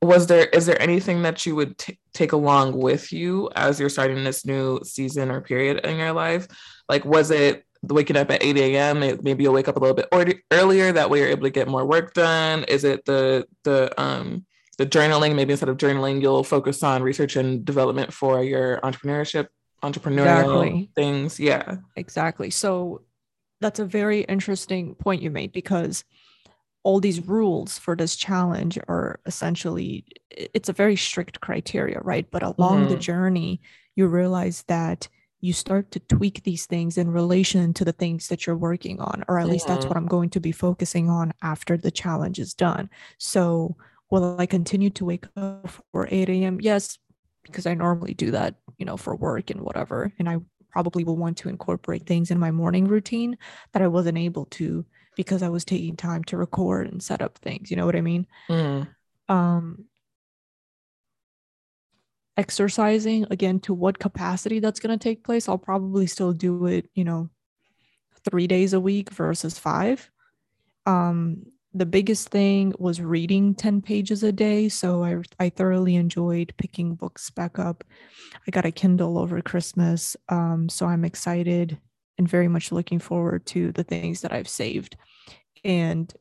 was 0.00 0.26
there 0.26 0.46
is 0.46 0.66
there 0.66 0.80
anything 0.80 1.22
that 1.22 1.46
you 1.46 1.54
would 1.54 1.78
t- 1.78 1.98
take 2.12 2.32
along 2.32 2.76
with 2.76 3.12
you 3.12 3.50
as 3.54 3.78
you're 3.78 3.88
starting 3.88 4.24
this 4.24 4.44
new 4.44 4.80
season 4.82 5.30
or 5.30 5.40
period 5.40 5.84
in 5.84 5.98
your 5.98 6.12
life? 6.12 6.48
Like, 6.88 7.04
was 7.04 7.30
it 7.30 7.64
waking 7.82 8.16
up 8.16 8.30
at 8.30 8.42
8 8.42 8.56
a.m. 8.56 9.00
Maybe 9.22 9.42
you'll 9.42 9.52
wake 9.52 9.68
up 9.68 9.76
a 9.76 9.80
little 9.80 9.96
bit 9.96 10.08
or- 10.12 10.26
earlier. 10.52 10.92
That 10.92 11.10
way, 11.10 11.18
you're 11.20 11.28
able 11.28 11.42
to 11.42 11.50
get 11.50 11.68
more 11.68 11.84
work 11.84 12.14
done. 12.14 12.64
Is 12.64 12.84
it 12.84 13.04
the 13.04 13.46
the 13.64 14.00
um 14.00 14.46
the 14.78 14.86
journaling 14.86 15.34
maybe 15.34 15.52
instead 15.52 15.68
of 15.68 15.76
journaling 15.76 16.20
you'll 16.20 16.44
focus 16.44 16.82
on 16.82 17.02
research 17.02 17.36
and 17.36 17.64
development 17.64 18.12
for 18.12 18.42
your 18.42 18.80
entrepreneurship 18.80 19.48
entrepreneurial 19.82 20.62
exactly. 20.62 20.90
things 20.94 21.40
yeah 21.40 21.76
exactly 21.96 22.50
so 22.50 23.02
that's 23.60 23.80
a 23.80 23.84
very 23.84 24.22
interesting 24.22 24.94
point 24.94 25.22
you 25.22 25.30
made 25.30 25.52
because 25.52 26.04
all 26.84 27.00
these 27.00 27.26
rules 27.26 27.78
for 27.78 27.94
this 27.94 28.16
challenge 28.16 28.78
are 28.88 29.20
essentially 29.26 30.04
it's 30.30 30.68
a 30.68 30.72
very 30.72 30.96
strict 30.96 31.40
criteria 31.40 32.00
right 32.00 32.30
but 32.30 32.42
along 32.42 32.82
mm-hmm. 32.82 32.90
the 32.90 32.98
journey 32.98 33.60
you 33.94 34.06
realize 34.06 34.64
that 34.68 35.08
you 35.40 35.52
start 35.52 35.90
to 35.90 35.98
tweak 36.00 36.44
these 36.44 36.66
things 36.66 36.96
in 36.96 37.10
relation 37.10 37.74
to 37.74 37.84
the 37.84 37.92
things 37.92 38.28
that 38.28 38.46
you're 38.46 38.56
working 38.56 39.00
on 39.00 39.24
or 39.28 39.38
at 39.38 39.42
mm-hmm. 39.42 39.52
least 39.52 39.66
that's 39.66 39.80
mm-hmm. 39.80 39.88
what 39.88 39.96
i'm 39.96 40.06
going 40.06 40.30
to 40.30 40.40
be 40.40 40.52
focusing 40.52 41.08
on 41.08 41.32
after 41.42 41.76
the 41.76 41.90
challenge 41.90 42.38
is 42.38 42.54
done 42.54 42.88
so 43.18 43.76
Will 44.12 44.36
I 44.38 44.44
continue 44.44 44.90
to 44.90 45.06
wake 45.06 45.26
up 45.38 45.70
for 45.90 46.06
8 46.10 46.28
a.m.? 46.28 46.60
Yes, 46.60 46.98
because 47.44 47.66
I 47.66 47.72
normally 47.72 48.12
do 48.12 48.30
that, 48.32 48.56
you 48.76 48.84
know, 48.84 48.98
for 48.98 49.16
work 49.16 49.48
and 49.48 49.62
whatever. 49.62 50.12
And 50.18 50.28
I 50.28 50.36
probably 50.68 51.02
will 51.02 51.16
want 51.16 51.38
to 51.38 51.48
incorporate 51.48 52.06
things 52.06 52.30
in 52.30 52.38
my 52.38 52.50
morning 52.50 52.86
routine 52.86 53.38
that 53.72 53.80
I 53.80 53.88
wasn't 53.88 54.18
able 54.18 54.44
to 54.50 54.84
because 55.16 55.42
I 55.42 55.48
was 55.48 55.64
taking 55.64 55.96
time 55.96 56.24
to 56.24 56.36
record 56.36 56.88
and 56.88 57.02
set 57.02 57.22
up 57.22 57.38
things. 57.38 57.70
You 57.70 57.78
know 57.78 57.86
what 57.86 57.96
I 57.96 58.02
mean? 58.02 58.26
Mm. 58.50 58.86
Um, 59.30 59.86
exercising 62.36 63.26
again 63.30 63.60
to 63.60 63.72
what 63.72 63.98
capacity 63.98 64.58
that's 64.58 64.80
going 64.80 64.98
to 64.98 65.02
take 65.02 65.22
place 65.22 65.50
i'll 65.50 65.58
probably 65.58 66.06
still 66.06 66.32
do 66.32 66.64
it 66.64 66.88
you 66.94 67.04
know 67.04 67.28
three 68.24 68.46
days 68.46 68.72
a 68.72 68.80
week 68.80 69.10
versus 69.10 69.58
five 69.58 70.10
um 70.86 71.44
the 71.74 71.86
biggest 71.86 72.28
thing 72.28 72.74
was 72.78 73.00
reading 73.00 73.54
10 73.54 73.80
pages 73.80 74.22
a 74.22 74.32
day. 74.32 74.68
So 74.68 75.04
I, 75.04 75.16
I 75.38 75.48
thoroughly 75.48 75.96
enjoyed 75.96 76.54
picking 76.58 76.94
books 76.94 77.30
back 77.30 77.58
up. 77.58 77.84
I 78.46 78.50
got 78.50 78.66
a 78.66 78.70
Kindle 78.70 79.18
over 79.18 79.40
Christmas. 79.40 80.16
Um, 80.28 80.68
so 80.68 80.86
I'm 80.86 81.04
excited 81.04 81.78
and 82.18 82.28
very 82.28 82.48
much 82.48 82.72
looking 82.72 82.98
forward 82.98 83.46
to 83.46 83.72
the 83.72 83.84
things 83.84 84.20
that 84.20 84.32
I've 84.32 84.48
saved. 84.48 84.96
And 85.64 86.12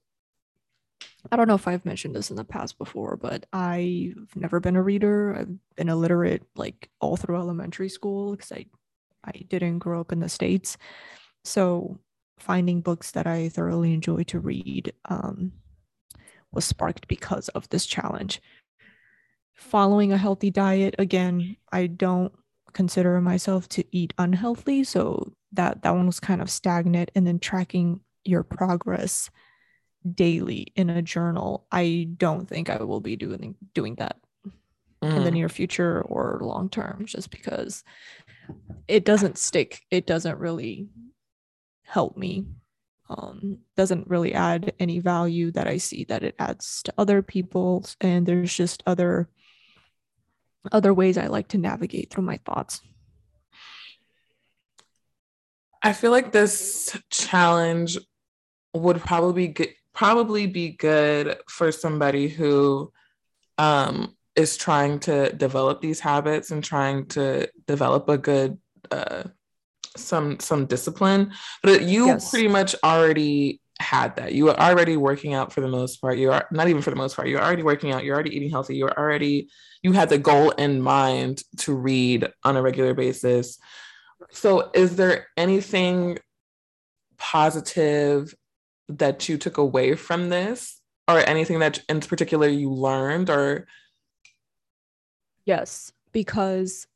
I 1.32 1.36
don't 1.36 1.48
know 1.48 1.56
if 1.56 1.68
I've 1.68 1.86
mentioned 1.86 2.16
this 2.16 2.30
in 2.30 2.38
the 2.38 2.44
past 2.44 2.78
before, 2.78 3.18
but 3.18 3.46
I've 3.52 4.36
never 4.36 4.60
been 4.60 4.76
a 4.76 4.82
reader. 4.82 5.36
I've 5.36 5.76
been 5.76 5.90
illiterate 5.90 6.44
like 6.56 6.90
all 7.00 7.18
through 7.18 7.38
elementary 7.38 7.90
school 7.90 8.32
because 8.32 8.52
I, 8.52 8.66
I 9.24 9.32
didn't 9.50 9.80
grow 9.80 10.00
up 10.00 10.12
in 10.12 10.20
the 10.20 10.30
States. 10.30 10.78
So 11.44 12.00
finding 12.42 12.82
books 12.82 13.12
that 13.12 13.28
I 13.28 13.50
thoroughly 13.50 13.94
enjoy 13.94 14.24
to 14.24 14.40
read 14.40 14.94
um, 15.06 15.54
was 16.52 16.66
sparked 16.66 17.08
because 17.08 17.48
of 17.50 17.70
this 17.70 17.86
challenge. 17.86 18.42
Following 19.54 20.12
a 20.12 20.18
healthy 20.18 20.50
diet, 20.50 20.96
again, 20.98 21.56
I 21.72 21.88
don't 21.88 22.34
consider 22.74 23.22
myself 23.22 23.70
to 23.70 23.84
eat 23.96 24.14
unhealthy, 24.18 24.84
so 24.84 25.34
that 25.54 25.84
that 25.84 25.92
one 25.96 26.08
was 26.08 26.20
kind 26.20 26.42
of 26.42 26.50
stagnant. 26.50 27.12
And 27.16 27.28
then 27.28 27.40
tracking 27.40 28.02
your 28.24 28.44
progress 28.44 29.30
daily 30.16 30.74
in 30.76 30.90
a 30.90 31.02
journal, 31.02 31.68
I 31.72 32.10
don't 32.18 32.48
think 32.48 32.70
I 32.70 32.84
will 32.84 33.02
be 33.02 33.16
doing 33.16 33.56
doing 33.74 33.96
that 33.96 34.18
mm. 34.46 35.16
in 35.16 35.24
the 35.24 35.30
mm. 35.30 35.34
near 35.34 35.50
future 35.50 36.02
or 36.02 36.40
long 36.42 36.70
term, 36.70 37.06
just 37.06 37.30
because 37.30 37.84
it 38.88 39.06
doesn't 39.06 39.38
stick. 39.38 39.82
It 39.92 40.08
doesn't 40.08 40.40
really 40.40 40.88
help 41.92 42.16
me. 42.16 42.46
Um, 43.10 43.58
doesn't 43.76 44.08
really 44.08 44.34
add 44.34 44.72
any 44.80 45.00
value 45.00 45.52
that 45.52 45.68
I 45.68 45.78
see 45.78 46.06
that 46.06 46.24
it 46.24 46.36
adds 46.40 46.82
to 46.84 46.94
other 46.98 47.22
people. 47.22 47.86
And 48.00 48.26
there's 48.26 48.56
just 48.56 48.82
other 48.88 49.28
other 50.72 50.94
ways 50.94 51.18
I 51.18 51.28
like 51.28 51.50
to 51.50 51.58
navigate 51.58 52.12
through 52.12 52.24
my 52.24 52.40
thoughts. 52.46 52.82
I 55.84 55.92
feel 55.92 56.12
like 56.12 56.32
this 56.32 56.98
challenge 57.10 57.98
would 58.74 59.02
probably 59.02 59.48
be 59.48 59.54
good, 59.54 59.74
probably 59.94 60.48
be 60.48 60.70
good 60.70 61.38
for 61.50 61.72
somebody 61.72 62.30
who 62.30 62.94
um, 63.58 64.16
is 64.36 64.56
trying 64.56 65.00
to 65.00 65.34
develop 65.34 65.82
these 65.82 66.00
habits 66.00 66.52
and 66.52 66.64
trying 66.64 67.08
to 67.08 67.50
develop 67.68 68.08
a 68.08 68.18
good 68.18 68.60
uh, 68.92 69.24
some 69.98 70.40
some 70.40 70.66
discipline. 70.66 71.32
But 71.64 71.84
you 71.84 72.08
yes. 72.08 72.30
pretty 72.30 72.48
much 72.48 72.76
already 72.84 73.62
had 73.80 74.16
that. 74.16 74.34
You 74.34 74.46
were 74.46 74.60
already 74.60 74.96
working 74.96 75.34
out 75.34 75.52
for 75.52 75.62
the 75.62 75.68
most 75.68 76.00
part. 76.02 76.18
You 76.18 76.32
are 76.32 76.48
not 76.52 76.68
even 76.68 76.82
for 76.82 76.92
the 76.92 76.96
most 76.96 77.16
part. 77.16 77.28
You're 77.28 77.42
already 77.42 77.64
working 77.64 77.92
out. 77.92 78.04
You're 78.04 78.16
already 78.16 78.36
eating 78.36 78.50
healthy. 78.50 78.76
You're 78.76 78.98
already 78.98 79.50
you 79.82 79.92
had 79.94 80.10
the 80.10 80.18
goal 80.18 80.52
in 80.52 80.82
mind 80.82 81.44
to 81.58 81.74
read 81.74 82.32
on 82.44 82.56
a 82.56 82.62
regular 82.62 82.94
basis. 82.94 83.58
So, 84.30 84.70
is 84.74 84.96
there 84.96 85.28
anything 85.36 86.20
positive 87.18 88.34
that 88.88 89.28
you 89.28 89.38
took 89.38 89.58
away 89.58 89.96
from 89.96 90.30
this, 90.30 90.80
or 91.08 91.18
anything 91.28 91.60
that 91.60 91.82
in 91.90 92.00
particular 92.02 92.48
you 92.48 92.72
learned, 92.72 93.30
or? 93.30 93.68
Yes, 95.46 95.92
because 96.12 96.88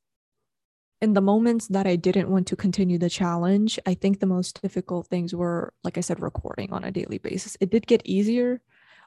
in 1.02 1.14
the 1.14 1.22
moments 1.22 1.68
that 1.68 1.88
I 1.88 1.96
didn't 1.96 2.30
want 2.30 2.48
to 2.48 2.56
continue 2.56 2.98
the 2.98 3.10
challenge, 3.10 3.80
I 3.86 3.94
think 3.94 4.20
the 4.20 4.26
most 4.26 4.62
difficult 4.62 5.08
things 5.08 5.36
were, 5.36 5.74
like 5.84 5.98
I 5.98 6.02
said, 6.02 6.22
recording 6.22 6.72
on 6.72 6.84
a 6.84 6.92
daily 6.92 7.18
basis. 7.18 7.58
It 7.60 7.70
did 7.70 7.86
get 7.86 8.02
easier, 8.06 8.62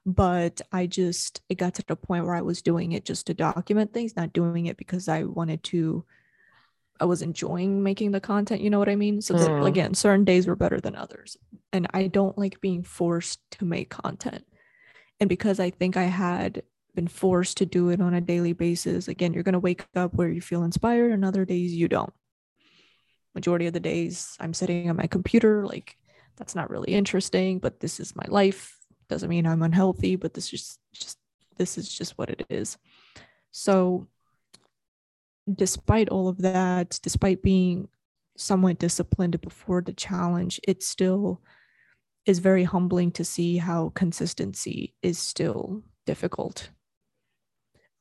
but 0.05 0.61
I 0.71 0.87
just, 0.87 1.41
it 1.49 1.57
got 1.57 1.75
to 1.75 1.85
the 1.87 1.97
point 1.97 2.25
where 2.25 2.35
I 2.35 2.43
was 2.43 2.63
doing 2.63 2.93
it 2.93 3.05
just 3.05 3.27
to 3.27 3.35
document 3.35 3.93
things, 3.93 4.17
not 4.17 4.33
doing 4.33 4.67
it 4.67 4.77
because 4.77 5.09
I 5.09 5.25
wanted 5.25 5.63
to 5.65 6.05
I 7.01 7.05
was 7.05 7.23
enjoying 7.23 7.83
making 7.83 8.11
the 8.11 8.21
content, 8.21 8.61
you 8.61 8.71
know 8.71 8.79
what 8.79 8.89
I 8.89 8.97
mean? 8.97 9.21
So 9.21 9.35
mm. 9.35 9.67
again, 9.67 9.95
certain 9.95 10.25
days 10.25 10.47
were 10.47 10.57
better 10.57 10.81
than 10.81 10.97
others. 10.97 11.37
And 11.73 11.87
I 11.95 12.09
don't 12.09 12.37
like 12.37 12.61
being 12.61 12.83
forced 12.83 13.41
to 13.53 13.65
make 13.65 13.91
content. 13.91 14.45
And 15.21 15.29
because 15.29 15.61
I 15.61 15.71
think 15.71 15.97
I 15.97 16.05
had 16.05 16.63
been 16.99 17.07
forced 17.07 17.59
to 17.59 17.65
do 17.65 17.91
it 17.91 18.01
on 18.01 18.13
a 18.13 18.21
daily 18.21 18.53
basis, 18.53 19.07
again, 19.07 19.33
you're 19.33 19.45
going 19.45 19.53
to 19.53 19.61
wake 19.61 19.87
up 19.95 20.15
where 20.15 20.29
you 20.29 20.41
feel 20.41 20.65
inspired 20.65 21.13
and 21.13 21.25
other 21.25 21.45
days 21.45 21.73
you 21.73 21.87
don't. 21.87 22.13
Majority 23.37 23.69
of 23.69 23.73
the 23.73 23.79
days 23.79 24.37
I'm 24.41 24.53
sitting 24.53 24.91
on 24.91 24.97
my 24.97 25.07
computer 25.07 25.65
like 25.65 25.97
that's 26.37 26.57
not 26.57 26.71
really 26.71 26.93
interesting, 26.93 27.61
but 27.61 27.79
this 27.79 28.01
is 28.01 28.17
my 28.17 28.25
life. 28.27 28.77
Doesn't 29.09 29.29
mean 29.29 29.47
I'm 29.47 29.63
unhealthy, 29.63 30.17
but 30.17 30.35
this 30.35 30.53
is 30.53 30.77
just 30.93 31.19
this 31.57 31.79
is 31.79 31.89
just 31.89 32.19
what 32.19 32.31
it 32.31 32.45
is. 32.51 32.77
So 33.53 34.09
despite 35.53 36.09
all 36.09 36.27
of 36.27 36.39
that, 36.39 36.99
despite 37.01 37.45
being 37.45 37.87
somewhat 38.37 38.81
disciplined 38.81 39.41
before 39.41 39.83
the 39.83 39.93
challenge, 39.93 40.59
it 40.67 40.83
still 40.83 41.43
is 42.27 42.41
very 42.41 42.65
humbling 42.65 43.13
to 43.13 43.25
see 43.25 43.57
how 43.59 43.93
consistency 43.95 44.95
is 45.01 45.17
still 45.17 45.85
difficult. 46.07 46.71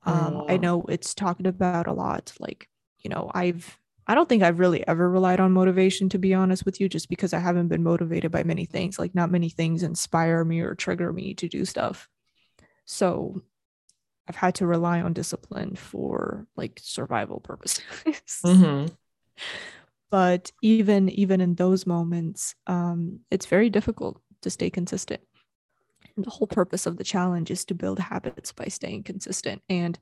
Um, 0.08 0.46
I 0.48 0.58
know 0.58 0.84
it's 0.90 1.14
talked 1.14 1.46
about 1.46 1.88
a 1.88 1.94
lot. 1.94 2.34
Like, 2.40 2.70
you 3.00 3.10
know, 3.10 3.30
I've, 3.34 3.78
I 4.08 4.16
don't 4.16 4.30
think 4.30 4.42
I've 4.42 4.60
really 4.60 4.88
ever 4.88 5.10
relied 5.10 5.40
on 5.40 5.52
motivation, 5.52 6.10
to 6.10 6.18
be 6.18 6.34
honest 6.34 6.66
with 6.66 6.80
you, 6.80 6.88
just 6.88 7.10
because 7.10 7.34
I 7.34 7.40
haven't 7.40 7.68
been 7.68 7.84
motivated 7.84 8.32
by 8.32 8.44
many 8.44 8.66
things. 8.66 8.98
Like, 8.98 9.14
not 9.14 9.32
many 9.32 9.50
things 9.50 9.84
inspire 9.84 10.44
me 10.46 10.62
or 10.62 10.76
trigger 10.76 11.12
me 11.12 11.34
to 11.36 11.48
do 11.48 11.66
stuff. 11.66 12.08
So 12.86 13.42
I've 14.28 14.36
had 14.36 14.56
to 14.56 14.68
rely 14.68 15.02
on 15.02 15.14
discipline 15.14 15.76
for 15.76 16.48
like 16.56 16.80
survival 16.84 17.40
purposes. 17.40 17.84
mm-hmm. 18.46 18.88
But 20.10 20.52
even 20.62 21.10
even 21.10 21.42
in 21.42 21.56
those 21.56 21.86
moments, 21.86 22.56
um, 22.66 23.20
it's 23.30 23.46
very 23.46 23.70
difficult 23.70 24.22
to 24.42 24.50
stay 24.50 24.70
consistent. 24.70 25.22
The 26.18 26.30
whole 26.30 26.48
purpose 26.48 26.86
of 26.86 26.98
the 26.98 27.04
challenge 27.04 27.52
is 27.52 27.64
to 27.66 27.76
build 27.76 28.00
habits 28.00 28.52
by 28.52 28.66
staying 28.66 29.04
consistent. 29.04 29.62
And 29.70 29.98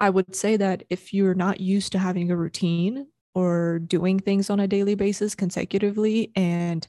I 0.00 0.10
would 0.10 0.36
say 0.36 0.56
that 0.56 0.84
if 0.88 1.12
you're 1.12 1.34
not 1.34 1.60
used 1.60 1.92
to 1.92 1.98
having 1.98 2.30
a 2.30 2.36
routine 2.36 3.08
or 3.34 3.80
doing 3.80 4.20
things 4.20 4.50
on 4.50 4.60
a 4.60 4.68
daily 4.68 4.94
basis 4.94 5.34
consecutively 5.34 6.32
and 6.36 6.86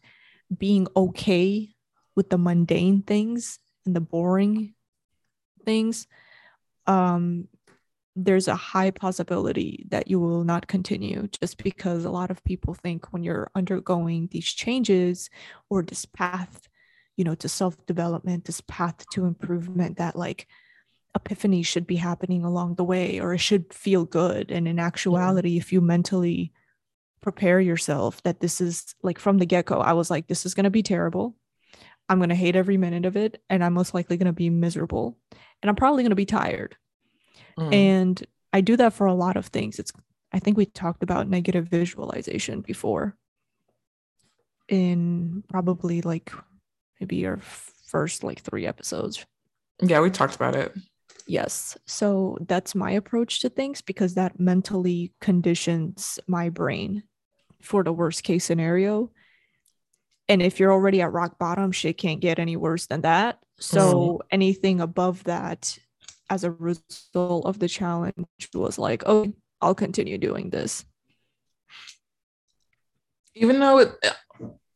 being 0.56 0.88
okay 0.96 1.70
with 2.16 2.30
the 2.30 2.38
mundane 2.38 3.02
things 3.02 3.60
and 3.86 3.96
the 3.96 4.02
boring 4.02 4.74
things, 5.66 6.08
um, 6.86 7.48
there's 8.16 8.48
a 8.48 8.56
high 8.56 8.90
possibility 8.92 9.86
that 9.90 10.08
you 10.08 10.20
will 10.20 10.44
not 10.44 10.68
continue 10.68 11.28
just 11.40 11.64
because 11.64 12.04
a 12.04 12.10
lot 12.10 12.32
of 12.32 12.44
people 12.44 12.74
think 12.74 13.14
when 13.14 13.24
you're 13.24 13.52
undergoing 13.54 14.28
these 14.32 14.48
changes 14.48 15.30
or 15.70 15.84
this 15.84 16.06
path 16.06 16.68
you 17.18 17.24
know 17.24 17.36
to 17.36 17.50
self-development 17.50 18.46
this 18.46 18.62
path 18.62 19.06
to 19.12 19.26
improvement 19.26 19.98
that 19.98 20.16
like 20.16 20.48
epiphany 21.16 21.64
should 21.64 21.88
be 21.88 21.96
happening 21.96 22.44
along 22.44 22.76
the 22.76 22.84
way 22.84 23.20
or 23.20 23.34
it 23.34 23.40
should 23.40 23.74
feel 23.74 24.06
good 24.06 24.52
and 24.52 24.68
in 24.68 24.80
actuality 24.80 25.52
yeah. 25.52 25.60
if 25.60 25.74
you 25.74 25.82
mentally 25.82 26.54
prepare 27.22 27.60
yourself 27.60 28.22
that 28.24 28.40
this 28.40 28.62
is 28.62 28.96
like 29.04 29.20
from 29.20 29.40
the 29.40 29.46
get-go 29.46 29.80
i 29.80 29.94
was 29.94 30.10
like 30.10 30.28
this 30.28 30.46
is 30.46 30.54
going 30.54 30.64
to 30.64 30.70
be 30.70 30.84
terrible 30.84 31.36
i'm 32.08 32.20
going 32.20 32.30
to 32.30 32.36
hate 32.36 32.56
every 32.56 32.78
minute 32.78 33.06
of 33.06 33.18
it 33.18 33.42
and 33.50 33.64
i'm 33.64 33.74
most 33.74 33.94
likely 33.94 34.16
going 34.16 34.28
to 34.28 34.34
be 34.34 34.50
miserable 34.50 35.18
and 35.62 35.70
I'm 35.70 35.76
probably 35.76 36.04
going 36.04 36.12
to 36.12 36.16
be 36.16 36.26
tired. 36.26 36.76
Mm. 37.58 37.74
And 37.74 38.26
I 38.54 38.62
do 38.62 38.78
that 38.78 38.94
for 38.94 39.08
a 39.08 39.14
lot 39.14 39.38
of 39.38 39.48
things. 39.48 39.80
It's 39.80 39.92
I 40.32 40.40
think 40.40 40.58
we 40.58 40.66
talked 40.66 41.04
about 41.04 41.30
negative 41.30 41.68
visualization 41.68 42.62
before 42.62 43.16
in 44.68 45.44
probably 45.50 46.02
like 46.02 46.32
maybe 47.00 47.18
your 47.18 47.40
first 47.88 48.24
like 48.24 48.42
3 48.42 48.66
episodes. 48.66 49.26
Yeah, 49.82 50.02
we 50.02 50.10
talked 50.10 50.36
about 50.36 50.56
it. 50.56 50.74
Yes. 51.28 51.78
So 51.86 52.38
that's 52.48 52.74
my 52.74 52.92
approach 52.92 53.42
to 53.42 53.50
things 53.50 53.82
because 53.82 54.14
that 54.14 54.40
mentally 54.40 55.14
conditions 55.20 56.20
my 56.28 56.50
brain 56.50 57.04
for 57.62 57.84
the 57.84 57.92
worst 57.92 58.24
case 58.24 58.46
scenario. 58.46 59.12
And 60.30 60.42
if 60.42 60.60
you're 60.60 60.72
already 60.72 61.02
at 61.02 61.12
rock 61.12 61.38
bottom, 61.38 61.72
shit 61.72 61.98
can't 61.98 62.22
get 62.22 62.40
any 62.40 62.56
worse 62.56 62.88
than 62.88 63.02
that. 63.02 63.40
So 63.60 63.80
mm. 63.84 64.20
anything 64.32 64.82
above 64.82 65.24
that 65.26 65.78
as 66.30 66.44
a 66.44 66.52
result 66.52 67.46
of 67.46 67.60
the 67.60 67.68
challenge 67.68 68.16
was 68.54 68.78
like, 68.78 69.04
oh, 69.06 69.34
I'll 69.62 69.76
continue 69.76 70.18
doing 70.18 70.50
this. 70.50 70.86
Even 73.36 73.60
though 73.60 73.80
it, 73.80 73.92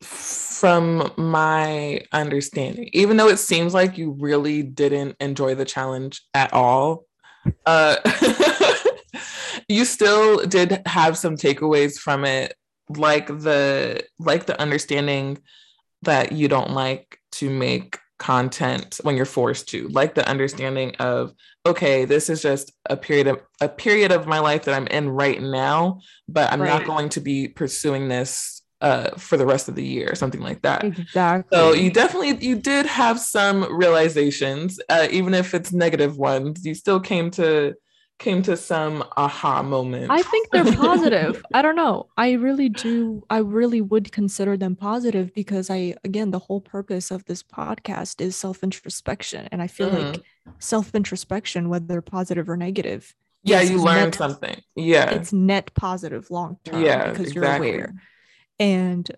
from 0.02 1.12
my 1.18 2.02
understanding, 2.12 2.90
even 2.94 3.18
though 3.18 3.30
it 3.30 3.38
seems 3.38 3.74
like 3.74 3.98
you 3.98 4.12
really 4.20 4.64
didn't 4.64 5.16
enjoy 5.20 5.56
the 5.56 5.66
challenge 5.66 6.22
at 6.34 6.54
all, 6.54 7.06
uh, 7.66 7.96
you 9.68 9.86
still 9.86 10.46
did 10.46 10.82
have 10.86 11.18
some 11.18 11.36
takeaways 11.36 11.98
from 11.98 12.26
it, 12.26 12.56
like 12.90 13.28
the 13.28 14.04
like 14.20 14.46
the 14.46 14.60
understanding 14.60 15.38
that 16.04 16.32
you 16.32 16.48
don't 16.48 16.72
like 16.72 17.20
to 17.34 17.50
make 17.50 17.98
content 18.22 19.00
when 19.02 19.16
you're 19.16 19.26
forced 19.26 19.68
to 19.70 19.88
like 19.88 20.14
the 20.14 20.28
understanding 20.30 20.96
of 21.00 21.34
okay 21.66 22.06
this 22.06 22.30
is 22.30 22.40
just 22.40 22.72
a 22.88 22.96
period 22.96 23.26
of 23.26 23.42
a 23.62 23.68
period 23.68 24.12
of 24.12 24.28
my 24.28 24.38
life 24.38 24.66
that 24.66 24.76
i'm 24.76 24.86
in 24.88 25.10
right 25.10 25.42
now 25.42 26.00
but 26.28 26.52
i'm 26.54 26.62
right. 26.62 26.68
not 26.68 26.86
going 26.86 27.10
to 27.10 27.20
be 27.20 27.48
pursuing 27.48 28.10
this 28.10 28.61
uh, 28.82 29.12
for 29.18 29.38
the 29.38 29.46
rest 29.46 29.70
of 29.70 29.76
the 29.76 29.84
year 29.84 30.16
something 30.16 30.42
like 30.42 30.62
that 30.62 30.84
exactly 30.84 31.58
so 31.58 31.74
you 31.74 31.92
definitely 31.92 32.36
you 32.46 32.56
did 32.56 32.86
have 32.86 33.20
some 33.20 33.64
realizations 33.76 34.80
uh, 34.90 35.08
even 35.12 35.34
if 35.34 35.54
it's 35.54 35.72
negative 35.72 36.18
ones 36.18 36.66
you 36.66 36.74
still 36.74 37.00
came 37.00 37.30
to 37.32 37.76
came 38.22 38.42
to 38.44 38.56
some 38.56 39.04
aha 39.18 39.62
moment. 39.64 40.10
I 40.10 40.22
think 40.22 40.50
they're 40.52 40.76
positive. 40.76 41.44
I 41.54 41.62
don't 41.62 41.76
know. 41.76 42.08
I 42.16 42.34
really 42.34 42.70
do. 42.70 43.24
I 43.30 43.40
really 43.40 43.82
would 43.82 44.12
consider 44.12 44.56
them 44.56 44.76
positive 44.76 45.34
because 45.34 45.70
I, 45.70 45.96
again, 46.06 46.32
the 46.32 46.40
whole 46.40 46.62
purpose 46.62 47.12
of 47.12 47.26
this 47.26 47.44
podcast 47.44 48.22
is 48.22 48.38
self 48.38 48.64
introspection. 48.64 49.50
And 49.52 49.62
I 49.62 49.68
feel 49.68 49.90
mm. 49.90 50.14
like 50.14 50.24
self 50.60 50.96
introspection, 50.96 51.68
whether 51.68 52.00
positive 52.02 52.48
or 52.48 52.56
negative. 52.56 53.14
Yeah, 53.44 53.62
you 53.62 53.82
learn 53.82 54.06
net, 54.06 54.16
something. 54.16 54.62
Yeah. 54.76 55.10
It's 55.10 55.34
net 55.34 55.74
positive 55.74 56.30
long 56.30 56.60
term 56.64 56.84
yeah, 56.84 57.10
because 57.10 57.32
exactly. 57.32 57.70
you're 57.70 57.78
aware. 57.78 57.96
And 58.60 59.10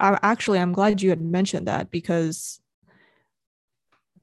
I 0.00 0.18
actually, 0.22 0.58
I'm 0.58 0.72
glad 0.72 1.02
you 1.02 1.10
had 1.10 1.20
mentioned 1.20 1.68
that 1.68 1.90
because 1.90 2.60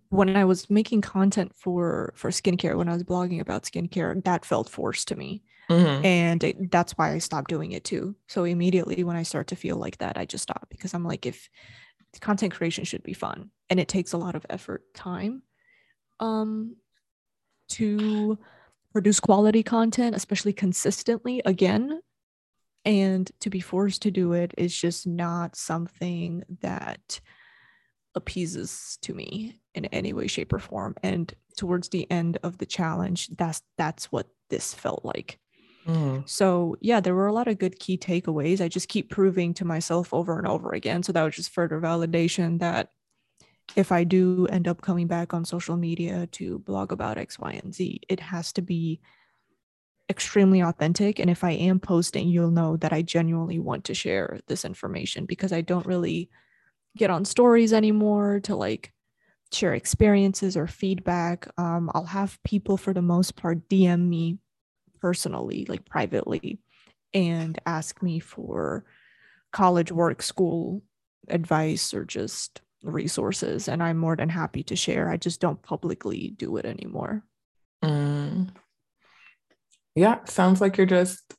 when 0.10 0.36
I 0.36 0.46
was 0.46 0.70
making 0.70 1.01
content 1.01 1.54
for 1.56 2.13
for 2.15 2.30
skincare, 2.30 2.77
when 2.77 2.89
I 2.89 2.94
was 2.94 3.04
blogging 3.04 3.42
about 3.42 3.63
skincare, 3.63 4.24
that 4.24 4.46
felt 4.46 4.70
forced 4.70 5.08
to 5.10 5.15
me. 5.15 5.44
Mm-hmm. 5.70 6.06
And 6.06 6.44
it, 6.44 6.72
that's 6.72 6.94
why 6.94 7.13
I 7.13 7.18
stopped 7.18 7.50
doing 7.50 7.72
it 7.72 7.84
too. 7.84 8.15
So 8.27 8.44
immediately 8.44 9.04
when 9.04 9.15
I 9.15 9.24
start 9.24 9.48
to 9.48 9.56
feel 9.56 9.77
like 9.77 9.98
that, 9.98 10.18
I 10.18 10.25
just 10.25 10.44
stop 10.44 10.68
because 10.70 10.94
I'm 10.94 11.04
like, 11.04 11.25
if 11.25 11.50
content 12.22 12.54
creation 12.54 12.86
should 12.86 13.04
be 13.04 13.13
fun 13.13 13.50
and 13.70 13.80
it 13.80 13.88
takes 13.88 14.13
a 14.13 14.18
lot 14.18 14.36
of 14.36 14.46
effort, 14.50 14.84
time, 14.94 15.42
um, 16.20 16.75
to 17.70 18.38
produce 18.94 19.20
quality 19.20 19.63
content, 19.63 20.15
especially 20.15 20.54
consistently 20.54 21.42
again. 21.46 22.00
And 22.86 23.30
to 23.39 23.50
be 23.50 23.60
forced 23.60 24.04
to 24.04 24.12
do 24.12 24.34
it 24.34 24.54
is 24.58 24.75
just 24.75 25.08
not 25.08 25.56
something 25.56 26.44
that 26.62 27.20
appeases 28.15 28.98
to 29.01 29.13
me 29.13 29.60
in 29.75 29.86
any 29.86 30.13
way 30.13 30.27
shape 30.27 30.54
or 30.54 30.60
form 30.60 30.96
and 31.04 31.34
towards 31.58 31.89
the 31.89 32.10
end 32.10 32.38
of 32.44 32.58
the 32.58 32.65
challenge 32.65 33.27
that's 33.38 33.62
that's 33.77 34.12
what 34.12 34.27
this 34.50 34.74
felt 34.74 35.04
like 35.04 35.38
mm. 35.86 36.27
so 36.27 36.75
yeah 36.80 37.00
there 37.00 37.13
were 37.13 37.27
a 37.27 37.34
lot 37.34 37.48
of 37.48 37.60
good 37.60 37.77
key 37.77 37.98
takeaways 37.98 38.62
i 38.62 38.68
just 38.68 38.88
keep 38.88 39.10
proving 39.10 39.54
to 39.54 39.65
myself 39.65 40.13
over 40.13 40.38
and 40.38 40.48
over 40.48 40.72
again 40.72 41.04
so 41.04 41.12
that 41.12 41.24
was 41.24 41.36
just 41.36 41.51
further 41.51 41.80
validation 41.80 42.60
that 42.60 42.89
if 43.75 43.92
i 43.92 44.04
do 44.04 44.48
end 44.48 44.68
up 44.68 44.82
coming 44.82 45.08
back 45.08 45.34
on 45.34 45.44
social 45.44 45.75
media 45.75 46.27
to 46.27 46.60
blog 46.60 46.92
about 46.92 47.18
x 47.18 47.38
y 47.38 47.51
and 47.63 47.75
z 47.75 48.00
it 48.08 48.22
has 48.22 48.54
to 48.54 48.62
be 48.62 49.01
extremely 50.09 50.62
authentic 50.62 51.19
and 51.19 51.29
if 51.29 51.43
i 51.43 51.51
am 51.51 51.79
posting 51.79 52.27
you'll 52.27 52.51
know 52.51 52.77
that 52.77 52.93
i 52.93 53.01
genuinely 53.01 53.57
want 53.57 53.83
to 53.83 53.93
share 53.93 54.39
this 54.47 54.63
information 54.63 55.25
because 55.25 55.51
i 55.51 55.62
don't 55.62 55.85
really 55.85 56.29
get 56.95 57.09
on 57.09 57.25
stories 57.25 57.74
anymore 57.74 58.39
to 58.39 58.55
like 58.55 58.93
share 59.51 59.74
experiences 59.74 60.57
or 60.57 60.67
feedback. 60.67 61.47
Um, 61.57 61.89
I'll 61.93 62.05
have 62.05 62.41
people 62.43 62.77
for 62.77 62.93
the 62.93 63.01
most 63.01 63.35
part 63.35 63.67
DM 63.69 64.07
me 64.07 64.38
personally, 65.00 65.65
like 65.67 65.85
privately, 65.85 66.59
and 67.13 67.59
ask 67.65 68.01
me 68.01 68.19
for 68.19 68.85
college 69.51 69.91
work, 69.91 70.21
school 70.21 70.81
advice, 71.29 71.93
or 71.93 72.05
just 72.05 72.62
resources. 72.83 73.67
And 73.67 73.81
I'm 73.81 73.97
more 73.97 74.15
than 74.15 74.29
happy 74.29 74.63
to 74.63 74.75
share. 74.75 75.09
I 75.09 75.17
just 75.17 75.39
don't 75.39 75.62
publicly 75.62 76.33
do 76.38 76.57
it 76.57 76.65
anymore. 76.65 77.24
Mm. 77.83 78.50
Yeah, 79.95 80.23
sounds 80.25 80.61
like 80.61 80.77
you're 80.77 80.85
just 80.85 81.33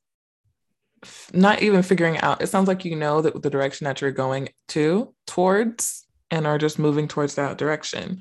not 1.33 1.63
even 1.63 1.83
figuring 1.83 2.19
out. 2.19 2.43
It 2.43 2.49
sounds 2.49 2.69
like 2.69 2.85
you 2.85 2.97
know 2.97 3.21
that 3.21 3.43
the 3.43 3.51
direction 3.51 3.85
that 3.85 4.01
you're 4.01 4.13
going 4.13 4.49
to 4.69 5.15
towards 5.27 6.07
and 6.31 6.47
are 6.47 6.59
just 6.59 6.79
moving 6.79 7.07
towards 7.07 7.35
that 7.35 7.59
direction. 7.59 8.21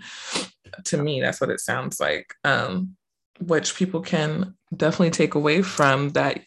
To 0.86 0.98
me 0.98 1.22
that's 1.22 1.40
what 1.40 1.50
it 1.50 1.62
sounds 1.62 2.02
like 2.02 2.34
um 2.44 2.98
which 3.40 3.76
people 3.76 4.02
can 4.02 4.56
definitely 4.76 5.12
take 5.12 5.36
away 5.36 5.62
from 5.62 6.10
that. 6.10 6.42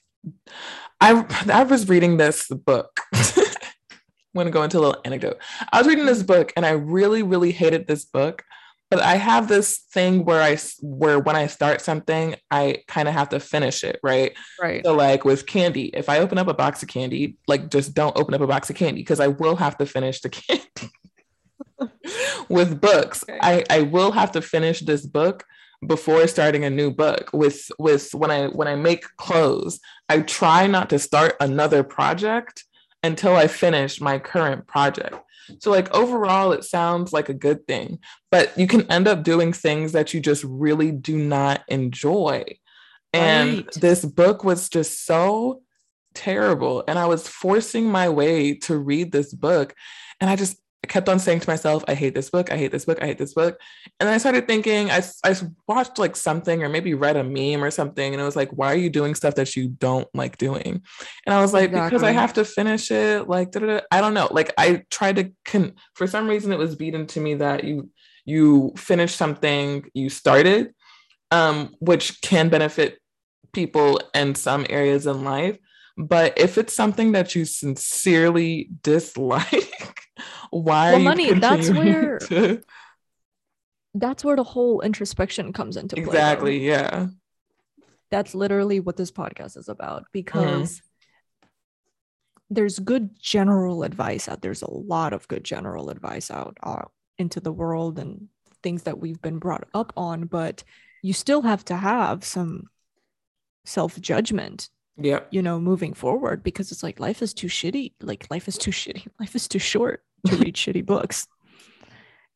I 1.01 1.25
i 1.51 1.63
was 1.63 1.89
reading 1.89 2.17
this 2.17 2.49
book. 2.49 3.01
I'm 3.15 4.45
to 4.45 4.51
go 4.53 4.63
into 4.63 4.79
a 4.79 4.81
little 4.81 5.01
anecdote. 5.05 5.39
I 5.73 5.79
was 5.79 5.89
reading 5.89 6.07
this 6.07 6.23
book 6.23 6.53
and 6.55 6.65
I 6.65 6.71
really, 6.71 7.23
really 7.23 7.51
hated 7.51 7.87
this 7.87 8.05
book 8.05 8.45
but 8.91 9.01
I 9.01 9.17
have 9.17 9.49
this 9.49 9.79
thing 9.79 10.25
where 10.25 10.43
I 10.43 10.57
where 10.81 11.19
when 11.19 11.37
I 11.37 11.47
start 11.47 11.83
something, 11.83 12.37
I 12.51 12.85
kind 12.87 13.07
of 13.07 13.15
have 13.15 13.29
to 13.31 13.41
finish 13.41 13.85
it, 13.85 14.01
right? 14.03 14.33
Right. 14.61 14.85
So 14.85 14.95
like 14.95 15.25
with 15.25 15.47
candy, 15.47 15.87
if 15.87 16.09
I 16.09 16.21
open 16.21 16.39
up 16.39 16.49
a 16.49 16.55
box 16.55 16.83
of 16.83 16.89
candy, 16.89 17.37
like 17.47 17.71
just 17.71 17.95
don't 17.95 18.17
open 18.17 18.35
up 18.35 18.41
a 18.41 18.47
box 18.47 18.71
of 18.71 18.77
candy 18.77 19.03
because 19.03 19.21
I 19.21 19.29
will 19.29 19.57
have 19.57 19.77
to 19.79 19.87
finish 19.87 20.21
the 20.21 20.29
candy. 20.31 20.93
with 22.49 22.81
books, 22.81 23.25
okay. 23.29 23.39
I 23.41 23.65
I 23.69 23.83
will 23.83 24.13
have 24.13 24.33
to 24.33 24.43
finish 24.43 24.81
this 24.81 25.05
book 25.07 25.45
before 25.87 26.27
starting 26.27 26.65
a 26.65 26.71
new 26.71 26.91
book. 26.91 27.31
With 27.33 27.71
with 27.79 28.15
when 28.15 28.31
I 28.31 28.47
when 28.47 28.69
I 28.69 28.75
make 28.75 29.05
clothes, 29.17 29.81
I 30.09 30.21
try 30.21 30.67
not 30.67 30.91
to 30.91 30.99
start 30.99 31.37
another 31.41 31.83
project 31.83 32.65
until 33.03 33.37
I 33.37 33.47
finish 33.47 34.01
my 34.01 34.19
current 34.19 34.67
project 34.67 35.17
so, 35.59 35.71
like, 35.71 35.93
overall, 35.95 36.53
it 36.53 36.65
sounds 36.65 37.13
like 37.13 37.29
a 37.29 37.35
good 37.35 37.67
thing, 37.67 37.99
but 38.31 38.57
you 38.59 38.67
can 38.67 38.91
end 38.91 39.09
up 39.09 39.23
doing 39.23 39.53
things 39.53 39.93
that 39.93 40.13
you 40.13 40.21
just 40.21 40.45
really 40.45 40.93
do 40.93 41.17
not 41.17 41.63
enjoy. 41.69 42.45
And 43.13 43.59
right. 43.59 43.73
this 43.73 44.05
book 44.05 44.45
was 44.45 44.69
just 44.69 45.07
so 45.07 45.63
terrible. 46.15 46.85
And 46.87 46.99
I 46.99 47.07
was 47.07 47.27
forcing 47.27 47.87
my 47.87 48.09
way 48.11 48.55
to 48.55 48.77
read 48.77 49.13
this 49.13 49.33
book. 49.33 49.75
And 50.21 50.29
I 50.29 50.37
just, 50.37 50.59
I 50.85 50.87
kept 50.87 51.09
on 51.09 51.19
saying 51.19 51.41
to 51.41 51.51
myself, 51.51 51.83
I 51.89 51.95
hate 51.95 52.15
this 52.15 52.31
book. 52.31 52.53
I 52.53 52.57
hate 52.57 52.71
this 52.71 52.85
book. 52.85 53.03
I 53.03 53.07
hate 53.07 53.19
this 53.19 53.35
book. 53.35 53.61
And 53.99 54.07
then 54.07 54.15
I 54.15 54.19
started 54.19 54.47
thinking, 54.47 54.91
I, 54.91 55.03
I 55.25 55.35
watched 55.67 55.99
like 55.99 56.15
something 56.15 56.63
or 56.63 56.69
maybe 56.69 56.95
read 56.95 57.17
a 57.17 57.25
meme 57.25 57.65
or 57.65 57.73
something. 57.73 58.13
And 58.13 58.21
it 58.21 58.25
was 58.25 58.37
like, 58.37 58.51
why 58.51 58.73
are 58.73 58.77
you 58.77 58.89
doing 58.89 59.17
stuff 59.17 59.35
that 59.35 59.57
you 59.57 59.69
don't 59.69 60.09
like 60.15 60.39
doing? 60.39 60.83
And 61.27 61.35
I 61.35 61.41
was 61.41 61.53
like, 61.53 61.71
exactly. 61.71 61.89
because 61.89 62.05
I 62.05 62.13
have 62.13 62.33
to 62.35 62.45
finish 62.45 62.93
it. 62.93 63.29
Like, 63.29 63.57
I 63.91 64.01
don't 64.01 64.15
know. 64.15 64.29
Like 64.31 64.53
I 64.57 64.85
tried 64.89 65.17
to, 65.17 65.33
con- 65.45 65.75
for 65.95 66.07
some 66.07 66.29
reason, 66.29 66.53
it 66.53 66.59
was 66.59 66.77
beaten 66.77 67.07
to 67.09 67.21
me 67.21 67.35
that 67.35 67.65
you, 67.65 67.91
you 68.25 68.73
finish 68.77 69.15
something 69.15 69.85
you 69.95 70.09
started, 70.11 70.75
um, 71.33 71.75
which 71.81 72.21
can 72.21 72.51
benefit 72.51 73.01
people 73.53 74.01
in 74.15 74.37
some 74.37 74.65
areas 74.71 75.07
in 75.07 75.25
life. 75.25 75.59
But 75.97 76.39
if 76.39 76.57
it's 76.57 76.77
something 76.77 77.13
that 77.13 77.35
you 77.35 77.45
sincerely 77.45 78.71
dislike, 78.83 79.98
why 80.51 80.93
well, 80.93 81.01
money 81.01 81.33
that's 81.35 81.71
where 81.71 82.19
to... 82.19 82.63
that's 83.95 84.25
where 84.25 84.37
the 84.37 84.45
whole 84.45 84.81
introspection 84.81 85.53
comes 85.53 85.77
into 85.77 85.97
play 85.97 86.05
exactly 86.05 86.59
though. 86.59 86.65
yeah 86.65 87.07
that's 88.11 88.35
literally 88.35 88.81
what 88.81 88.97
this 88.97 89.11
podcast 89.11 89.57
is 89.57 89.69
about 89.69 90.05
because 90.13 90.79
mm. 90.79 90.83
there's 92.51 92.79
good 92.79 93.11
general 93.21 93.83
advice 93.83 94.29
out 94.29 94.43
there's 94.43 94.63
a 94.63 94.71
lot 94.71 95.13
of 95.13 95.29
good 95.29 95.45
general 95.45 95.91
advice 95.91 96.31
out 96.31 96.57
uh, 96.63 96.83
into 97.19 97.41
the 97.41 97.53
world 97.53 97.99
and 97.99 98.29
things 98.63 98.85
that 98.85 98.99
we've 98.99 99.21
been 99.23 99.39
brought 99.39 99.69
up 99.75 99.93
on 99.97 100.27
but 100.27 100.65
you 101.03 101.13
still 101.13 101.43
have 101.43 101.65
to 101.65 101.77
have 101.77 102.25
some 102.25 102.65
self-judgment 103.65 104.69
yeah 105.01 105.21
you 105.31 105.41
know 105.41 105.61
moving 105.61 105.95
forward 105.95 106.43
because 106.43 106.73
it's 106.73 106.83
like 106.83 106.99
life 106.99 107.23
is 107.23 107.33
too 107.33 107.47
shitty 107.47 107.93
like 108.03 108.27
life 108.31 108.49
is 108.49 108.59
too 108.59 108.71
shitty 108.83 109.07
life 109.21 109.35
is 109.35 109.49
too 109.49 109.59
short 109.59 110.03
to 110.27 110.37
read 110.37 110.55
shitty 110.55 110.85
books. 110.85 111.27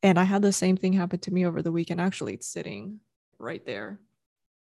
And 0.03 0.19
I 0.19 0.25
had 0.25 0.43
the 0.43 0.53
same 0.53 0.77
thing 0.77 0.93
happen 0.93 1.21
to 1.21 1.33
me 1.33 1.47
over 1.47 1.63
the 1.63 1.73
weekend. 1.73 2.01
Actually, 2.01 2.35
it's 2.35 2.47
sitting 2.47 3.01
right 3.39 3.65
there 3.65 4.01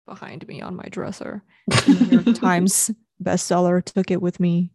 behind 0.06 0.48
me 0.48 0.62
on 0.62 0.76
my 0.76 0.86
dresser. 0.90 1.44
New 1.88 2.22
York 2.22 2.36
Times 2.40 2.92
bestseller 3.22 3.84
took 3.84 4.10
it 4.10 4.22
with 4.22 4.40
me 4.40 4.72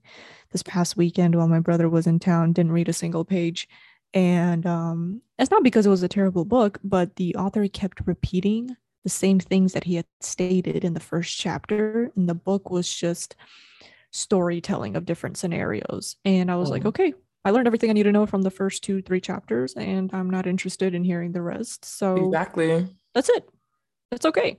this 0.53 0.63
past 0.63 0.97
weekend 0.97 1.35
while 1.35 1.49
my 1.49 1.61
brother 1.61 1.89
was 1.89 2.07
in 2.07 2.19
town, 2.19 2.53
didn't 2.53 2.73
read 2.73 2.89
a 2.89 2.93
single 2.93 3.25
page. 3.25 3.69
And 4.15 4.67
um, 4.67 5.23
it's 5.39 5.51
not 5.51 5.65
because 5.65 5.87
it 5.87 5.91
was 5.91 6.03
a 6.03 6.09
terrible 6.09 6.45
book, 6.45 6.79
but 6.85 7.17
the 7.17 7.35
author 7.37 7.67
kept 7.67 8.07
repeating 8.07 8.77
the 9.05 9.11
same 9.11 9.41
things 9.41 9.73
that 9.73 9.85
he 9.85 9.97
had 9.97 10.07
stated 10.21 10.85
in 10.85 10.95
the 10.95 11.01
first 11.01 11.37
chapter. 11.39 12.11
And 12.17 12.29
the 12.29 12.35
book 12.35 12.71
was 12.71 12.93
just 12.93 13.37
storytelling 14.11 14.97
of 14.97 15.05
different 15.05 15.37
scenarios. 15.37 16.17
And 16.25 16.51
I 16.51 16.57
was 16.57 16.69
oh. 16.69 16.73
like, 16.73 16.85
okay, 16.85 17.15
I 17.45 17.51
learned 17.51 17.67
everything 17.67 17.91
I 17.91 17.95
need 17.95 18.05
to 18.05 18.13
know 18.13 18.27
from 18.27 18.43
the 18.43 18.51
first 18.51 18.85
two, 18.85 19.03
three 19.03 19.21
chapters, 19.21 19.75
and 19.75 20.13
I'm 20.15 20.31
not 20.31 20.47
interested 20.47 20.95
in 20.95 21.03
hearing 21.03 21.33
the 21.33 21.43
rest. 21.43 21.85
So 21.85 22.27
exactly, 22.27 22.89
that's 23.15 23.29
it. 23.31 23.49
That's 24.11 24.27
okay. 24.27 24.59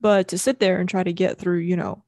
But 0.00 0.28
to 0.28 0.38
sit 0.38 0.60
there 0.60 0.78
and 0.78 0.88
try 0.88 1.02
to 1.02 1.12
get 1.12 1.38
through, 1.38 1.60
you 1.60 1.76
know, 1.76 2.04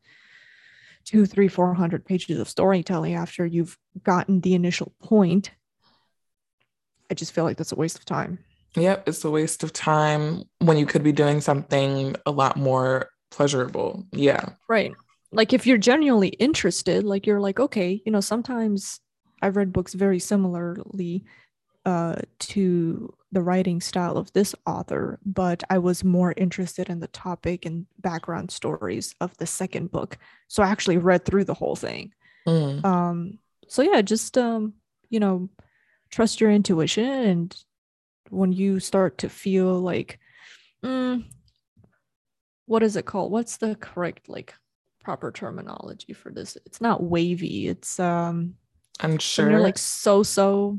two, 1.07 1.25
three, 1.25 1.49
four 1.49 1.73
hundred 1.73 2.05
pages 2.05 2.39
of 2.39 2.49
storytelling 2.49 3.15
after 3.15 3.47
you've 3.47 3.79
gotten 4.03 4.41
the 4.41 4.55
initial 4.55 4.93
point, 5.03 5.51
I 7.11 7.15
just 7.15 7.33
feel 7.33 7.45
like 7.45 7.57
that's 7.57 7.73
a 7.73 7.77
waste 7.77 7.99
of 7.99 8.05
time. 8.05 8.41
Yep, 8.77 9.09
it's 9.09 9.25
a 9.25 9.31
waste 9.31 9.63
of 9.63 9.73
time 9.73 10.45
when 10.59 10.77
you 10.77 10.87
could 10.87 11.03
be 11.03 11.13
doing 11.13 11.41
something 11.41 12.15
a 12.27 12.31
lot 12.31 12.57
more 12.57 13.11
pleasurable. 13.31 14.07
Yeah. 14.13 14.51
Right. 14.69 14.93
Like 15.33 15.53
if 15.53 15.67
you're 15.67 15.79
genuinely 15.79 16.29
interested, 16.29 17.05
like 17.05 17.27
you're 17.27 17.41
like, 17.41 17.61
okay, 17.61 18.01
you 18.05 18.13
know, 18.13 18.21
sometimes 18.21 19.01
I've 19.43 19.57
read 19.57 19.73
books 19.73 19.95
very 19.95 20.19
similarly 20.19 21.25
uh, 21.85 22.17
to 22.41 23.15
the 23.33 23.43
writing 23.43 23.81
style 23.81 24.17
of 24.17 24.33
this 24.33 24.55
author, 24.67 25.19
but 25.25 25.63
I 25.69 25.79
was 25.79 26.03
more 26.03 26.33
interested 26.37 26.89
in 26.89 27.01
the 27.01 27.09
topic 27.09 27.67
and 27.67 27.87
background 27.99 28.51
stories 28.51 29.15
of 29.21 29.37
the 29.37 29.47
second 29.47 29.91
book. 29.91 30.17
So 30.49 30.63
I 30.63 30.69
actually 30.69 30.99
read 30.99 31.25
through 31.25 31.45
the 31.45 31.55
whole 31.55 31.77
thing. 31.77 32.13
Mm. 32.47 32.85
Um, 32.85 33.39
so 33.69 33.83
yeah, 33.83 34.01
just 34.01 34.39
um, 34.39 34.75
you 35.11 35.21
know, 35.21 35.51
trust 36.11 36.41
your 36.41 36.51
intuition, 36.51 37.05
and 37.05 37.65
when 38.31 38.53
you 38.53 38.81
start 38.81 39.19
to 39.19 39.29
feel 39.29 39.81
like, 39.81 40.19
mm, 40.85 41.25
what 42.67 42.83
is 42.83 42.97
it 42.97 43.07
called? 43.07 43.33
What's 43.33 43.57
the 43.57 43.75
correct 43.77 44.29
like 44.29 44.55
proper 45.03 45.33
terminology 45.33 46.13
for 46.13 46.31
this? 46.31 46.57
It's 46.67 46.81
not 46.81 47.03
wavy. 47.03 47.69
It's 47.69 47.99
um 47.99 48.55
I'm 49.01 49.19
sure. 49.19 49.51
you're 49.51 49.61
like 49.61 49.79
so 49.79 50.23
so. 50.23 50.79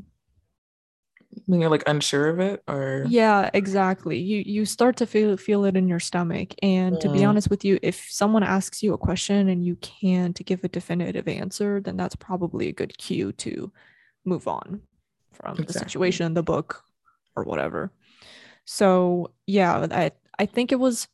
when 1.46 1.60
you're 1.60 1.70
like 1.70 1.82
unsure 1.86 2.28
of 2.28 2.38
it 2.40 2.62
or 2.68 3.06
yeah 3.08 3.50
exactly 3.54 4.18
you 4.18 4.42
you 4.44 4.64
start 4.66 4.96
to 4.96 5.06
feel 5.06 5.36
feel 5.36 5.64
it 5.64 5.76
in 5.76 5.88
your 5.88 6.00
stomach 6.00 6.54
and 6.62 6.96
mm. 6.96 7.00
to 7.00 7.08
be 7.08 7.20
mm. 7.20 7.28
honest 7.28 7.48
with 7.48 7.64
you 7.64 7.78
if 7.82 8.06
someone 8.10 8.42
asks 8.42 8.82
you 8.82 8.92
a 8.92 8.98
question 8.98 9.48
and 9.48 9.64
you 9.64 9.76
can't 9.76 10.44
give 10.44 10.62
a 10.64 10.68
definitive 10.68 11.28
answer 11.28 11.80
then 11.80 11.96
that's 11.96 12.16
probably 12.16 12.68
a 12.68 12.72
good 12.72 12.96
cue 12.98 13.32
to 13.32 13.72
move 14.24 14.48
on 14.48 14.82
from 15.32 15.52
exactly. 15.52 15.66
the 15.66 15.72
situation 15.72 16.26
in 16.26 16.34
the 16.34 16.42
book 16.42 16.82
or 17.36 17.44
whatever 17.44 17.92
so 18.64 19.30
yeah 19.46 19.86
i 19.90 20.10
i 20.38 20.46
think 20.46 20.72
it 20.72 20.80
was 20.80 21.08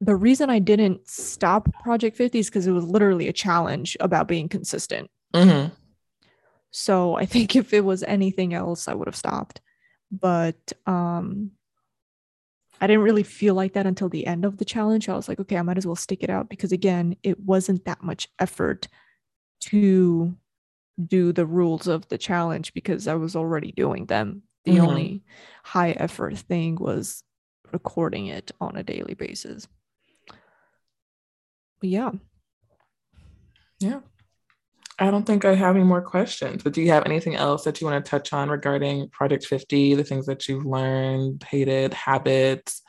the 0.00 0.16
reason 0.16 0.50
i 0.50 0.58
didn't 0.58 1.06
stop 1.08 1.68
project 1.82 2.16
50 2.16 2.38
is 2.38 2.48
because 2.48 2.66
it 2.66 2.72
was 2.72 2.84
literally 2.84 3.28
a 3.28 3.32
challenge 3.32 3.96
about 4.00 4.28
being 4.28 4.48
consistent 4.48 5.10
mm-hmm. 5.34 5.74
So 6.70 7.16
I 7.16 7.26
think 7.26 7.56
if 7.56 7.72
it 7.72 7.84
was 7.84 8.02
anything 8.02 8.54
else, 8.54 8.88
I 8.88 8.94
would 8.94 9.08
have 9.08 9.16
stopped. 9.16 9.60
But 10.10 10.72
um, 10.86 11.52
I 12.80 12.86
didn't 12.86 13.02
really 13.02 13.22
feel 13.22 13.54
like 13.54 13.74
that 13.74 13.86
until 13.86 14.08
the 14.08 14.26
end 14.26 14.44
of 14.44 14.56
the 14.56 14.64
challenge. 14.64 15.08
I 15.08 15.14
was 15.14 15.28
like, 15.28 15.40
okay, 15.40 15.56
I 15.56 15.62
might 15.62 15.78
as 15.78 15.86
well 15.86 15.96
stick 15.96 16.22
it 16.22 16.30
out 16.30 16.48
because 16.48 16.72
again, 16.72 17.16
it 17.22 17.38
wasn't 17.40 17.84
that 17.84 18.02
much 18.02 18.28
effort 18.38 18.88
to 19.60 20.34
do 21.06 21.32
the 21.32 21.46
rules 21.46 21.86
of 21.86 22.08
the 22.08 22.18
challenge 22.18 22.74
because 22.74 23.06
I 23.06 23.14
was 23.14 23.36
already 23.36 23.72
doing 23.72 24.06
them. 24.06 24.42
The 24.64 24.72
mm-hmm. 24.72 24.86
only 24.86 25.24
high 25.64 25.92
effort 25.92 26.36
thing 26.38 26.76
was 26.76 27.22
recording 27.72 28.26
it 28.26 28.50
on 28.60 28.76
a 28.76 28.82
daily 28.82 29.14
basis. 29.14 29.68
But 31.80 31.88
yeah. 31.88 32.10
Yeah. 33.78 34.00
I 34.98 35.10
don't 35.10 35.24
think 35.24 35.46
I 35.46 35.54
have 35.54 35.76
any 35.76 35.84
more 35.84 36.02
questions, 36.02 36.62
but 36.62 36.74
do 36.74 36.82
you 36.82 36.90
have 36.90 37.06
anything 37.06 37.34
else 37.34 37.64
that 37.64 37.80
you 37.80 37.86
want 37.86 38.04
to 38.04 38.10
touch 38.10 38.34
on 38.34 38.50
regarding 38.50 39.08
Project 39.08 39.46
50, 39.46 39.94
the 39.94 40.04
things 40.04 40.26
that 40.26 40.46
you've 40.46 40.66
learned, 40.66 41.42
hated, 41.42 41.94
habits, 41.94 42.82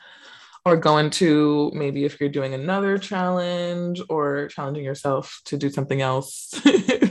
or 0.66 0.76
go 0.76 0.98
into 0.98 1.72
maybe 1.74 2.04
if 2.04 2.20
you're 2.20 2.28
doing 2.28 2.52
another 2.52 2.98
challenge 2.98 4.02
or 4.10 4.48
challenging 4.48 4.84
yourself 4.84 5.40
to 5.46 5.56
do 5.56 5.70
something 5.70 6.02
else? 6.02 6.52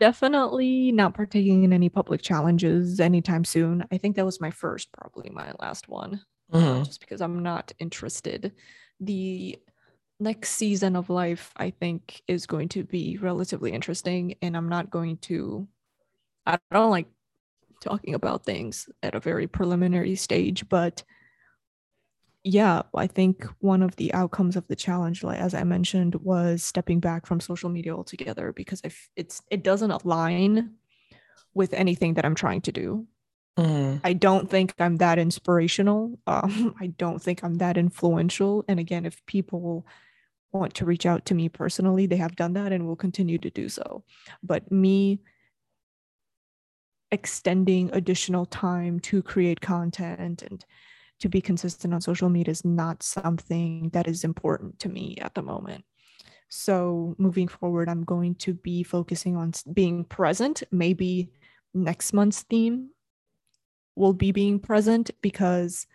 Definitely 0.00 0.92
not 0.92 1.14
partaking 1.14 1.64
in 1.64 1.72
any 1.72 1.88
public 1.88 2.22
challenges 2.22 3.00
anytime 3.00 3.44
soon. 3.44 3.84
I 3.92 3.98
think 3.98 4.16
that 4.16 4.24
was 4.24 4.40
my 4.40 4.50
first, 4.50 4.92
probably 4.92 5.30
my 5.30 5.52
last 5.60 5.88
one, 5.88 6.20
mm-hmm. 6.52 6.82
just 6.82 7.00
because 7.00 7.20
I'm 7.20 7.42
not 7.42 7.72
interested. 7.78 8.52
The 9.00 9.58
next 10.20 10.50
season 10.50 10.94
of 10.94 11.10
life 11.10 11.52
i 11.56 11.70
think 11.70 12.22
is 12.28 12.46
going 12.46 12.68
to 12.68 12.84
be 12.84 13.18
relatively 13.20 13.72
interesting 13.72 14.34
and 14.42 14.56
i'm 14.56 14.68
not 14.68 14.90
going 14.90 15.16
to 15.16 15.66
i 16.46 16.56
don't 16.70 16.90
like 16.90 17.08
talking 17.80 18.14
about 18.14 18.44
things 18.44 18.88
at 19.02 19.14
a 19.14 19.20
very 19.20 19.46
preliminary 19.46 20.14
stage 20.14 20.66
but 20.68 21.02
yeah 22.44 22.82
i 22.94 23.06
think 23.06 23.46
one 23.60 23.82
of 23.82 23.96
the 23.96 24.12
outcomes 24.14 24.54
of 24.54 24.66
the 24.68 24.76
challenge 24.76 25.24
like 25.24 25.38
as 25.38 25.54
i 25.54 25.64
mentioned 25.64 26.14
was 26.16 26.62
stepping 26.62 27.00
back 27.00 27.26
from 27.26 27.40
social 27.40 27.70
media 27.70 27.94
altogether 27.94 28.52
because 28.52 28.80
if 28.84 29.08
it's 29.16 29.42
it 29.50 29.64
doesn't 29.64 29.90
align 29.90 30.74
with 31.54 31.72
anything 31.72 32.14
that 32.14 32.24
i'm 32.24 32.34
trying 32.34 32.60
to 32.60 32.70
do 32.70 33.06
mm. 33.58 34.00
i 34.04 34.12
don't 34.12 34.50
think 34.50 34.74
i'm 34.78 34.96
that 34.96 35.18
inspirational 35.18 36.18
um, 36.26 36.74
i 36.80 36.86
don't 36.86 37.22
think 37.22 37.42
i'm 37.42 37.56
that 37.56 37.76
influential 37.76 38.64
and 38.68 38.78
again 38.78 39.06
if 39.06 39.24
people 39.26 39.86
want 40.54 40.74
to 40.74 40.84
reach 40.84 41.04
out 41.04 41.26
to 41.26 41.34
me 41.34 41.48
personally, 41.48 42.06
they 42.06 42.16
have 42.16 42.36
done 42.36 42.54
that 42.54 42.72
and 42.72 42.86
will 42.86 42.96
continue 42.96 43.38
to 43.38 43.50
do 43.50 43.68
so. 43.68 44.04
But 44.42 44.70
me 44.70 45.20
extending 47.10 47.90
additional 47.92 48.46
time 48.46 49.00
to 49.00 49.22
create 49.22 49.60
content 49.60 50.42
and 50.42 50.64
to 51.20 51.28
be 51.28 51.40
consistent 51.40 51.94
on 51.94 52.00
social 52.00 52.28
media 52.28 52.50
is 52.50 52.64
not 52.64 53.02
something 53.02 53.90
that 53.92 54.08
is 54.08 54.24
important 54.24 54.78
to 54.80 54.88
me 54.88 55.16
at 55.20 55.34
the 55.34 55.42
moment. 55.42 55.84
So, 56.48 57.14
moving 57.18 57.48
forward, 57.48 57.88
I'm 57.88 58.04
going 58.04 58.36
to 58.36 58.54
be 58.54 58.82
focusing 58.82 59.36
on 59.36 59.52
being 59.72 60.04
present. 60.04 60.62
Maybe 60.70 61.32
next 61.72 62.12
month's 62.12 62.42
theme 62.42 62.90
will 63.96 64.12
be 64.12 64.32
being 64.32 64.58
present 64.58 65.10
because 65.20 65.86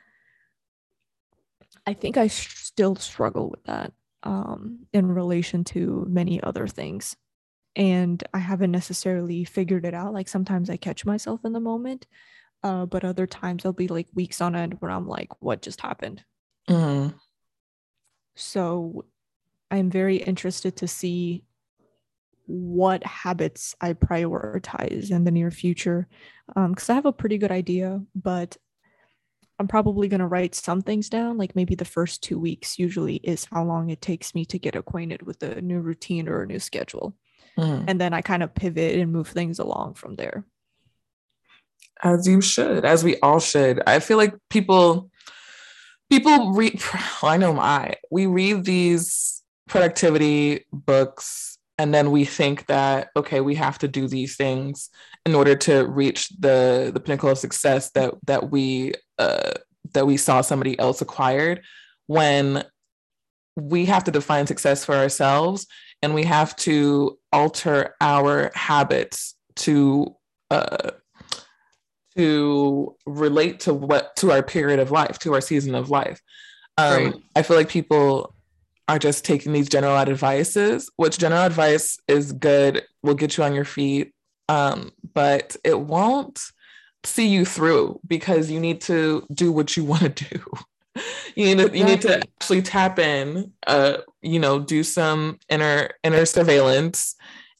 I 1.86 1.94
think 1.94 2.18
I 2.18 2.28
still 2.28 2.96
struggle 2.96 3.50
with 3.50 3.64
that 3.66 3.94
um, 4.24 4.86
in 4.94 5.08
relation 5.08 5.64
to 5.66 6.06
many 6.10 6.42
other 6.44 6.68
things. 6.68 7.16
And 7.76 8.24
I 8.34 8.40
haven't 8.40 8.72
necessarily 8.72 9.44
figured 9.44 9.86
it 9.86 9.94
out. 9.94 10.14
Like 10.14 10.28
sometimes 10.28 10.70
I 10.70 10.78
catch 10.78 11.06
myself 11.06 11.46
in 11.46 11.54
the 11.54 11.60
moment, 11.60 12.06
uh, 12.64 12.86
but 12.86 13.04
other 13.04 13.28
times 13.28 13.66
I'll 13.66 13.74
be 13.74 13.88
like 13.88 14.08
weeks 14.14 14.42
on 14.42 14.56
end 14.56 14.78
where 14.80 14.92
I'm 14.92 15.08
like, 15.08 15.30
what 15.42 15.62
just 15.62 15.82
happened? 15.82 16.24
Mm-hmm. 16.70 17.16
So 18.36 19.06
I'm 19.72 19.90
very 19.90 20.18
interested 20.18 20.78
to 20.78 20.88
see 20.88 21.44
what 22.46 23.04
habits 23.04 23.76
I 23.80 23.94
prioritize 23.94 25.12
in 25.12 25.24
the 25.24 25.32
near 25.32 25.52
future 25.52 26.08
because 26.48 26.90
um, 26.90 26.94
I 26.94 26.96
have 26.96 27.06
a 27.06 27.14
pretty 27.14 27.38
good 27.38 27.52
idea, 27.52 28.02
but 28.16 28.58
I'm 29.60 29.68
probably 29.68 30.08
going 30.08 30.22
to 30.22 30.28
write 30.28 30.56
some 30.56 30.82
things 30.82 31.10
down, 31.10 31.38
like 31.38 31.56
maybe 31.56 31.76
the 31.76 31.86
first 31.86 32.24
two 32.24 32.40
weeks 32.40 32.80
usually 32.80 33.18
is 33.18 33.46
how 33.46 33.64
long 33.66 33.90
it 33.90 34.02
takes 34.02 34.34
me 34.34 34.46
to 34.46 34.58
get 34.58 34.76
acquainted 34.76 35.22
with 35.22 35.44
a 35.44 35.62
new 35.62 35.80
routine 35.80 36.30
or 36.30 36.42
a 36.42 36.48
new 36.48 36.60
schedule. 36.60 37.14
Mm. 37.58 37.86
And 37.88 38.02
then 38.02 38.14
I 38.14 38.22
kind 38.22 38.42
of 38.42 38.56
pivot 38.56 38.98
and 38.98 39.12
move 39.12 39.28
things 39.28 39.60
along 39.60 39.96
from 39.96 40.16
there. 40.16 40.46
As 42.02 42.28
you 42.28 42.42
should, 42.42 42.86
as 42.86 43.04
we 43.04 43.20
all 43.20 43.40
should. 43.40 43.82
I 43.86 44.00
feel 44.00 44.18
like 44.18 44.34
people, 44.50 45.10
people 46.10 46.54
read, 46.54 46.82
I 47.24 47.38
know 47.38 47.60
I, 47.60 47.96
we 48.10 48.26
read 48.26 48.66
these 48.66 49.42
productivity 49.68 50.66
books 50.72 51.58
and 51.78 51.94
then 51.94 52.12
we 52.12 52.26
think 52.26 52.66
that 52.66 53.10
okay 53.16 53.40
we 53.40 53.56
have 53.56 53.80
to 53.80 53.88
do 53.88 54.08
these 54.08 54.36
things 54.36 54.90
in 55.26 55.34
order 55.34 55.56
to 55.56 55.86
reach 55.86 56.30
the 56.40 56.92
the 56.94 57.00
pinnacle 57.00 57.30
of 57.30 57.38
success 57.38 57.92
that 57.92 58.14
that 58.26 58.52
we 58.52 58.94
uh, 59.18 59.54
that 59.94 60.06
we 60.06 60.18
saw 60.18 60.42
somebody 60.42 60.78
else 60.78 61.02
acquired 61.02 61.62
when 62.08 62.64
we 63.56 63.86
have 63.86 64.04
to 64.04 64.12
define 64.12 64.48
success 64.48 64.84
for 64.86 64.96
ourselves 64.96 65.68
and 66.02 66.14
we 66.14 66.24
have 66.24 66.56
to 66.56 67.18
alter 67.32 67.96
our 68.02 68.52
habits 68.56 69.36
to 69.56 70.16
uh, 70.50 70.92
to 72.16 72.96
relate 73.06 73.60
to 73.62 73.74
what 73.74 74.16
to 74.16 74.32
our 74.32 74.44
period 74.44 74.80
of 74.80 74.92
life 74.92 75.20
to 75.20 75.34
our 75.34 75.42
season 75.42 75.76
of 75.76 75.90
life 75.90 76.22
um, 76.78 77.06
right. 77.06 77.14
i 77.36 77.42
feel 77.42 77.58
like 77.58 77.70
people 77.70 78.34
are 78.90 79.00
just 79.00 79.24
taking 79.24 79.54
these 79.54 79.70
general 79.70 79.96
advices, 79.96 80.90
which 80.96 81.20
general 81.20 81.44
advice 81.44 82.00
is 82.08 82.32
good, 82.32 82.82
will 83.04 83.14
get 83.14 83.38
you 83.38 83.44
on 83.44 83.54
your 83.54 83.64
feet, 83.64 84.14
um, 84.50 84.92
but 85.14 85.56
it 85.64 85.80
won't 85.80 86.42
see 87.04 87.28
you 87.28 87.46
through 87.46 88.00
because 88.06 88.50
you 88.50 88.60
need 88.60 88.82
to 88.82 89.26
do 89.32 89.52
what 89.52 89.78
you 89.78 89.84
want 89.86 90.02
to 90.02 90.10
do. 90.10 90.44
you 91.36 91.56
need 91.56 91.58
to, 91.60 91.78
you 91.78 91.84
need 91.84 92.02
to 92.02 92.18
actually 92.18 92.64
tap 92.64 92.98
in, 92.98 93.54
uh, 93.68 93.98
you 94.24 94.40
know, 94.40 94.60
do 94.60 94.84
some 94.84 95.38
inner 95.50 95.92
inner 96.04 96.26
surveillance 96.26 97.16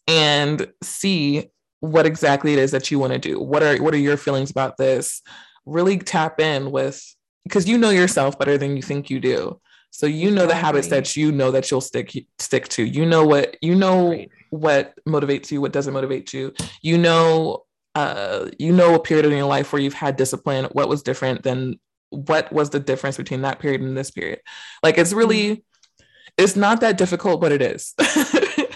and 0.08 0.68
see 0.82 1.52
what 1.80 2.06
exactly 2.06 2.54
it 2.54 2.60
is 2.60 2.72
that 2.72 2.92
you 2.92 3.00
want 3.00 3.14
to 3.14 3.20
do. 3.20 3.40
What 3.40 3.64
are 3.64 3.78
what 3.78 3.94
are 3.94 3.98
your 3.98 4.18
feelings 4.18 4.52
about 4.52 4.78
this? 4.78 5.22
Really 5.66 5.98
tap 5.98 6.40
in 6.40 6.72
with 6.72 7.04
because 7.44 7.68
you 7.68 7.78
know 7.78 7.90
yourself 7.90 8.38
better 8.38 8.58
than 8.58 8.76
you 8.76 8.82
think 8.82 9.10
you 9.10 9.20
do. 9.20 9.60
So 9.92 10.06
you 10.06 10.30
know 10.30 10.46
the 10.46 10.56
habits 10.56 10.88
that 10.90 11.18
you 11.18 11.32
know 11.32 11.52
that 11.52 11.70
you'll 11.72 11.82
stick 11.82 12.14
stick 12.38 12.68
to. 12.70 12.84
You 12.84 13.06
know 13.06 13.26
what 13.26 13.58
you 13.62 13.76
know 13.76 14.10
right. 14.10 14.30
what 14.50 14.94
motivates 15.08 15.52
you, 15.52 15.62
what 15.62 15.74
doesn't 15.74 15.94
motivate 15.94 16.34
you. 16.34 16.54
You 16.82 16.98
know 16.98 17.66
uh 17.96 18.50
you 18.60 18.72
know 18.72 18.94
a 18.94 19.00
period 19.00 19.26
in 19.26 19.32
your 19.32 19.48
life 19.48 19.74
where 19.74 19.82
you've 19.82 19.94
had 19.94 20.16
discipline, 20.16 20.66
what 20.74 20.90
was 20.90 21.02
different 21.02 21.44
than 21.44 21.80
what 22.12 22.52
was 22.52 22.70
the 22.70 22.80
difference 22.80 23.18
between 23.18 23.42
that 23.42 23.60
period 23.60 23.82
and 23.82 23.98
this 23.98 24.12
period. 24.12 24.42
Like 24.84 24.98
it's 24.98 25.14
really 25.14 25.44
mm-hmm. 25.44 26.04
it's 26.38 26.56
not 26.56 26.82
that 26.82 26.98
difficult, 26.98 27.42
but 27.42 27.52
it 27.52 27.62
is. 27.62 27.96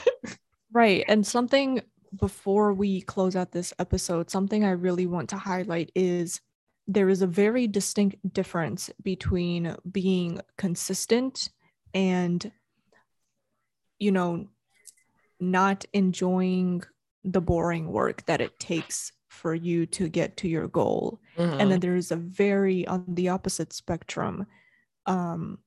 right. 0.72 1.04
And 1.08 1.26
something 1.26 1.82
before 2.20 2.74
we 2.74 3.02
close 3.02 3.36
out 3.36 3.52
this 3.52 3.74
episode, 3.80 4.30
something 4.30 4.64
I 4.64 4.72
really 4.72 5.06
want 5.06 5.30
to 5.30 5.38
highlight 5.38 5.92
is 5.96 6.42
there 6.88 7.10
is 7.10 7.22
a 7.22 7.28
very 7.28 7.68
distinct 7.68 8.18
difference 8.34 8.90
between 9.02 9.76
being 9.90 10.40
consistent 10.58 11.50
and 11.94 12.52
you 14.00 14.12
know 14.12 14.48
not 15.40 15.86
enjoying 15.94 16.84
the 17.24 17.42
boring 17.42 17.92
work 17.92 18.26
that 18.26 18.42
it 18.42 18.60
takes 18.60 19.12
for 19.30 19.56
you 19.56 19.86
to 19.86 20.10
get 20.10 20.36
to 20.38 20.48
your 20.48 20.68
goal 20.68 21.22
mm-hmm. 21.38 21.60
and 21.60 21.72
then 21.72 21.80
there's 21.80 22.12
a 22.12 22.16
very 22.16 22.86
on 22.88 23.06
the 23.08 23.30
opposite 23.30 23.72
spectrum 23.72 24.46
um 25.06 25.58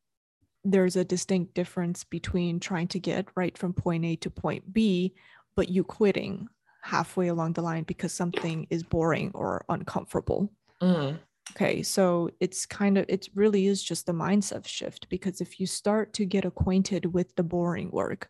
there's 0.64 0.96
a 0.96 1.04
distinct 1.04 1.54
difference 1.54 2.04
between 2.04 2.58
trying 2.58 2.88
to 2.88 2.98
get 2.98 3.26
right 3.36 3.56
from 3.56 3.72
point 3.72 4.04
A 4.04 4.16
to 4.16 4.30
point 4.30 4.72
B 4.72 5.14
but 5.56 5.68
you 5.68 5.82
quitting 5.82 6.48
halfway 6.82 7.28
along 7.28 7.54
the 7.54 7.62
line 7.62 7.82
because 7.82 8.12
something 8.12 8.66
is 8.70 8.82
boring 8.82 9.32
or 9.34 9.64
uncomfortable. 9.68 10.52
Mm. 10.80 11.18
Okay, 11.52 11.82
so 11.82 12.30
it's 12.40 12.66
kind 12.66 12.98
of 12.98 13.06
it 13.08 13.28
really 13.34 13.66
is 13.66 13.82
just 13.82 14.08
a 14.08 14.12
mindset 14.12 14.66
shift 14.66 15.08
because 15.08 15.40
if 15.40 15.58
you 15.58 15.66
start 15.66 16.12
to 16.14 16.24
get 16.24 16.44
acquainted 16.44 17.12
with 17.12 17.34
the 17.36 17.42
boring 17.42 17.90
work, 17.90 18.28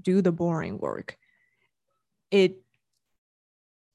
do 0.00 0.22
the 0.22 0.32
boring 0.32 0.78
work, 0.78 1.16
it 2.30 2.62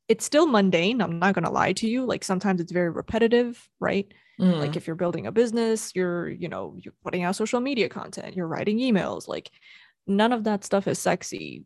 it's 0.09 0.25
still 0.25 0.47
mundane. 0.47 1.01
I'm 1.01 1.17
not 1.17 1.33
gonna 1.33 1.51
lie 1.51 1.73
to 1.73 1.87
you. 1.87 2.05
Like 2.05 2.23
sometimes 2.23 2.59
it's 2.61 2.71
very 2.71 2.89
repetitive, 2.89 3.69
right? 3.79 4.11
Mm. 4.39 4.59
Like 4.59 4.75
if 4.75 4.87
you're 4.87 4.95
building 4.95 5.27
a 5.27 5.31
business, 5.31 5.95
you're, 5.95 6.29
you 6.29 6.49
know, 6.49 6.75
you're 6.79 6.95
putting 7.03 7.23
out 7.23 7.35
social 7.35 7.59
media 7.59 7.87
content, 7.87 8.35
you're 8.35 8.47
writing 8.47 8.79
emails, 8.79 9.27
like 9.27 9.49
none 10.07 10.33
of 10.33 10.43
that 10.43 10.63
stuff 10.63 10.87
is 10.87 10.99
sexy. 10.99 11.65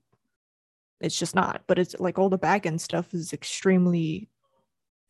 It's 1.00 1.18
just 1.18 1.36
not. 1.36 1.64
But 1.68 1.80
it's 1.80 1.96
like 2.00 2.18
all 2.18 2.30
the 2.30 2.38
back 2.38 2.66
end 2.66 2.82
stuff 2.82 3.14
is 3.14 3.34
extremely 3.34 4.30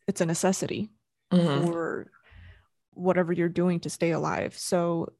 it's 0.06 0.20
a 0.22 0.26
necessity 0.26 0.90
Mhm. 1.32 1.66
for 1.66 2.10
whatever 2.92 3.32
you're 3.32 3.48
doing 3.48 3.78
to 3.80 3.90
stay 3.90 4.10
alive. 4.12 4.56
So 4.56 5.12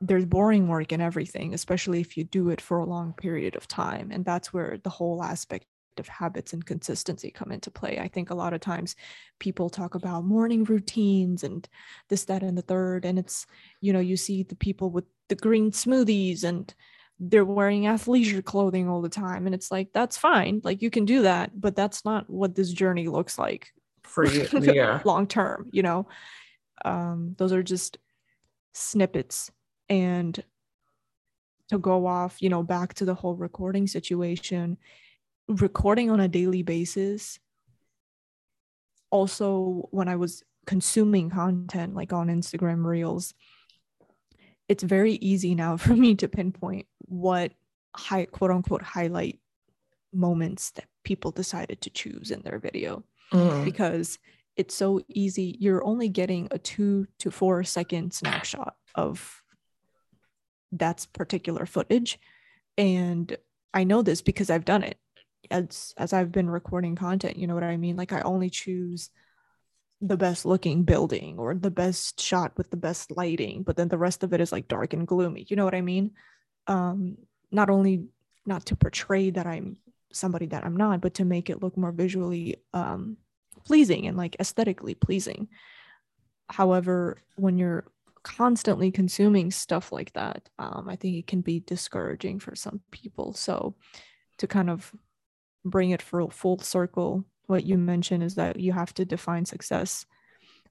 there's 0.00 0.26
boring 0.26 0.68
work 0.68 0.92
in 0.92 1.00
everything, 1.00 1.54
especially 1.54 2.00
if 2.00 2.16
you 2.16 2.24
do 2.24 2.50
it 2.50 2.60
for 2.60 2.78
a 2.78 2.86
long 2.86 3.12
period 3.14 3.56
of 3.56 3.66
time. 3.66 4.10
And 4.10 4.24
that's 4.24 4.52
where 4.52 4.78
the 4.82 4.90
whole 4.90 5.22
aspect 5.22 5.66
of 5.98 6.08
habits 6.08 6.52
and 6.52 6.64
consistency 6.64 7.30
come 7.30 7.52
into 7.52 7.70
play. 7.70 7.98
I 7.98 8.08
think 8.08 8.30
a 8.30 8.34
lot 8.34 8.52
of 8.52 8.60
times 8.60 8.96
people 9.38 9.68
talk 9.68 9.94
about 9.94 10.24
morning 10.24 10.64
routines 10.64 11.44
and 11.44 11.68
this, 12.08 12.24
that, 12.26 12.42
and 12.42 12.56
the 12.56 12.62
third. 12.62 13.04
And 13.04 13.18
it's, 13.18 13.46
you 13.80 13.92
know, 13.92 14.00
you 14.00 14.16
see 14.16 14.42
the 14.42 14.54
people 14.54 14.90
with 14.90 15.04
the 15.28 15.34
green 15.34 15.70
smoothies 15.70 16.44
and 16.44 16.72
they're 17.20 17.44
wearing 17.44 17.82
athleisure 17.82 18.42
clothing 18.42 18.88
all 18.88 19.02
the 19.02 19.08
time. 19.08 19.44
And 19.46 19.54
it's 19.54 19.70
like, 19.70 19.90
that's 19.92 20.16
fine. 20.16 20.62
Like 20.64 20.80
you 20.80 20.88
can 20.88 21.04
do 21.04 21.22
that, 21.22 21.60
but 21.60 21.76
that's 21.76 22.04
not 22.04 22.28
what 22.30 22.54
this 22.54 22.72
journey 22.72 23.08
looks 23.08 23.38
like 23.38 23.72
For 24.02 24.26
you, 24.26 24.48
yeah. 24.60 25.00
long 25.04 25.26
term 25.26 25.68
you 25.72 25.82
know 25.82 26.08
um 26.84 27.34
those 27.38 27.52
are 27.52 27.62
just 27.62 27.98
snippets 28.72 29.50
and 29.88 30.42
to 31.68 31.78
go 31.78 32.06
off 32.06 32.40
you 32.40 32.48
know 32.48 32.62
back 32.62 32.94
to 32.94 33.04
the 33.04 33.14
whole 33.14 33.36
recording 33.36 33.86
situation 33.86 34.78
recording 35.48 36.10
on 36.10 36.20
a 36.20 36.28
daily 36.28 36.62
basis 36.62 37.38
also 39.10 39.88
when 39.90 40.08
i 40.08 40.16
was 40.16 40.42
consuming 40.66 41.30
content 41.30 41.94
like 41.94 42.12
on 42.12 42.28
instagram 42.28 42.84
reels 42.84 43.34
it's 44.70 44.84
very 44.84 45.14
easy 45.14 45.54
now 45.54 45.76
for 45.84 45.94
me 45.94 46.14
to 46.14 46.28
pinpoint 46.28 46.86
what 47.00 47.52
high 47.96 48.24
quote 48.24 48.52
unquote 48.52 48.82
highlight 48.82 49.38
moments 50.12 50.70
that 50.72 50.86
people 51.04 51.30
decided 51.32 51.80
to 51.80 51.90
choose 51.90 52.30
in 52.30 52.40
their 52.42 52.58
video 52.58 53.02
Mm. 53.32 53.64
because 53.64 54.18
it's 54.56 54.74
so 54.74 55.00
easy. 55.08 55.56
You're 55.60 55.84
only 55.84 56.08
getting 56.08 56.48
a 56.50 56.58
two 56.58 57.06
to 57.20 57.30
four 57.30 57.62
second 57.62 58.12
snapshot 58.12 58.74
of 58.96 59.42
that 60.72 61.06
particular 61.12 61.64
footage. 61.66 62.18
And 62.76 63.36
I 63.72 63.84
know 63.84 64.02
this 64.02 64.20
because 64.20 64.50
I've 64.50 64.64
done 64.64 64.82
it 64.82 64.98
as 65.50 65.94
as 65.96 66.12
I've 66.12 66.32
been 66.32 66.50
recording 66.50 66.96
content. 66.96 67.36
You 67.36 67.46
know 67.46 67.54
what 67.54 67.62
I 67.62 67.76
mean? 67.76 67.96
Like 67.96 68.12
I 68.12 68.20
only 68.22 68.50
choose 68.50 69.10
the 70.00 70.16
best 70.16 70.46
looking 70.46 70.82
building 70.82 71.38
or 71.38 71.54
the 71.54 71.70
best 71.70 72.20
shot 72.20 72.52
with 72.56 72.70
the 72.70 72.76
best 72.76 73.10
lighting, 73.10 73.62
but 73.62 73.76
then 73.76 73.88
the 73.88 73.98
rest 73.98 74.22
of 74.22 74.32
it 74.32 74.40
is 74.40 74.52
like 74.52 74.68
dark 74.68 74.92
and 74.92 75.06
gloomy. 75.06 75.44
You 75.48 75.56
know 75.56 75.64
what 75.64 75.74
I 75.74 75.82
mean? 75.82 76.12
Um, 76.66 77.18
not 77.50 77.68
only 77.68 78.06
not 78.46 78.66
to 78.66 78.76
portray 78.76 79.30
that 79.30 79.46
I'm 79.46 79.76
somebody 80.12 80.46
that 80.46 80.64
I'm 80.64 80.76
not, 80.76 81.00
but 81.00 81.14
to 81.14 81.24
make 81.24 81.50
it 81.50 81.62
look 81.62 81.76
more 81.76 81.92
visually 81.92 82.56
um, 82.72 83.16
pleasing 83.66 84.06
and 84.06 84.16
like 84.16 84.36
aesthetically 84.40 84.94
pleasing. 84.94 85.48
However, 86.48 87.18
when 87.36 87.58
you're 87.58 87.84
constantly 88.22 88.90
consuming 88.90 89.50
stuff 89.50 89.92
like 89.92 90.12
that, 90.14 90.48
um, 90.58 90.88
I 90.88 90.96
think 90.96 91.16
it 91.16 91.26
can 91.26 91.42
be 91.42 91.60
discouraging 91.60 92.40
for 92.40 92.54
some 92.56 92.80
people. 92.90 93.34
So, 93.34 93.76
to 94.38 94.46
kind 94.46 94.70
of 94.70 94.92
bring 95.64 95.90
it 95.90 96.02
for 96.02 96.20
a 96.20 96.30
full 96.30 96.58
circle, 96.58 97.24
what 97.50 97.64
you 97.64 97.76
mentioned 97.76 98.22
is 98.22 98.36
that 98.36 98.60
you 98.60 98.72
have 98.72 98.94
to 98.94 99.04
define 99.04 99.44
success, 99.44 100.06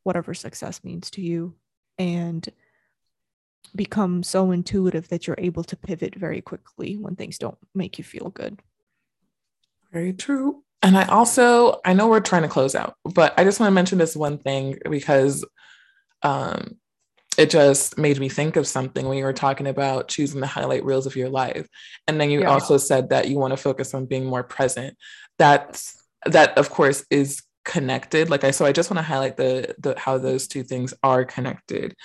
whatever 0.04 0.34
success 0.34 0.82
means 0.84 1.12
to 1.12 1.22
you, 1.22 1.54
and 1.98 2.48
become 3.76 4.24
so 4.24 4.52
intuitive 4.52 5.10
that 5.10 5.28
you're 5.28 5.36
able 5.38 5.64
to 5.66 5.76
pivot 5.76 6.16
very 6.16 6.42
quickly 6.42 6.96
when 6.96 7.16
things 7.16 7.38
don't 7.38 7.58
make 7.76 7.98
you 7.98 8.04
feel 8.04 8.30
good. 8.30 8.60
Very 9.92 10.14
true. 10.14 10.64
And 10.82 10.98
I 10.98 11.06
also, 11.08 11.82
I 11.84 11.94
know 11.94 12.08
we're 12.08 12.22
trying 12.22 12.44
to 12.44 12.48
close 12.48 12.74
out, 12.74 12.96
but 13.04 13.34
I 13.38 13.44
just 13.44 13.60
want 13.60 13.70
to 13.70 13.76
mention 13.76 13.98
this 13.98 14.16
one 14.16 14.38
thing 14.38 14.80
because 14.90 15.46
um, 16.24 16.78
it 17.38 17.50
just 17.50 17.98
made 17.98 18.20
me 18.20 18.30
think 18.30 18.56
of 18.56 18.66
something 18.66 19.06
when 19.06 19.18
you 19.18 19.26
were 19.26 19.34
talking 19.34 19.68
about 19.68 20.08
choosing 20.08 20.40
the 20.40 20.48
highlight 20.48 20.86
reels 20.86 21.06
of 21.06 21.18
your 21.18 21.30
life. 21.30 21.68
And 22.08 22.20
then 22.20 22.30
you 22.30 22.42
Yeah. 22.42 22.52
also 22.52 22.78
said 22.78 23.10
that 23.10 23.28
you 23.28 23.38
want 23.38 23.52
to 23.52 23.58
focus 23.58 23.94
on 23.94 24.06
being 24.06 24.26
more 24.26 24.44
present. 24.44 24.98
That's 25.38 25.99
that 26.26 26.58
of 26.58 26.70
course 26.70 27.06
is 27.10 27.42
connected. 27.66 28.30
Like 28.30 28.44
I 28.44 28.52
so 28.52 28.66
I 28.66 28.72
just 28.72 28.90
want 28.90 28.98
to 29.00 29.04
highlight 29.04 29.38
the 29.38 29.76
the 29.80 29.98
how 29.98 30.18
those 30.18 30.48
two 30.48 30.64
things 30.64 30.94
are 31.04 31.26
connected. 31.26 31.96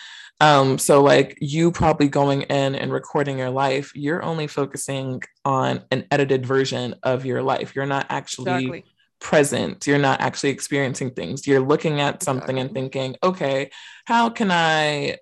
Um, 0.41 0.79
so 0.79 1.03
like 1.03 1.39
you 1.41 1.71
probably 1.71 2.09
going 2.09 2.43
in 2.43 2.75
and 2.75 2.93
recording 2.93 3.39
your 3.39 3.51
life, 3.51 3.93
you're 3.95 4.23
only 4.23 4.47
focusing 4.47 5.23
on 5.45 5.85
an 5.91 6.07
edited 6.11 6.45
version 6.45 6.97
of 7.03 7.25
your 7.25 7.43
life. 7.43 7.75
You're 7.75 7.87
not 7.87 8.07
actually 8.11 8.53
Exactly. 8.53 8.85
present. 9.21 9.87
You're 9.87 9.99
not 9.99 10.21
actually 10.21 10.51
experiencing 10.51 11.13
things. 11.13 11.47
You're 11.47 11.61
looking 11.61 12.01
at 12.01 12.23
something 12.23 12.59
and 12.59 12.73
thinking, 12.75 13.17
okay, 13.23 13.71
how 14.07 14.29
can 14.29 14.51
I 14.51 15.19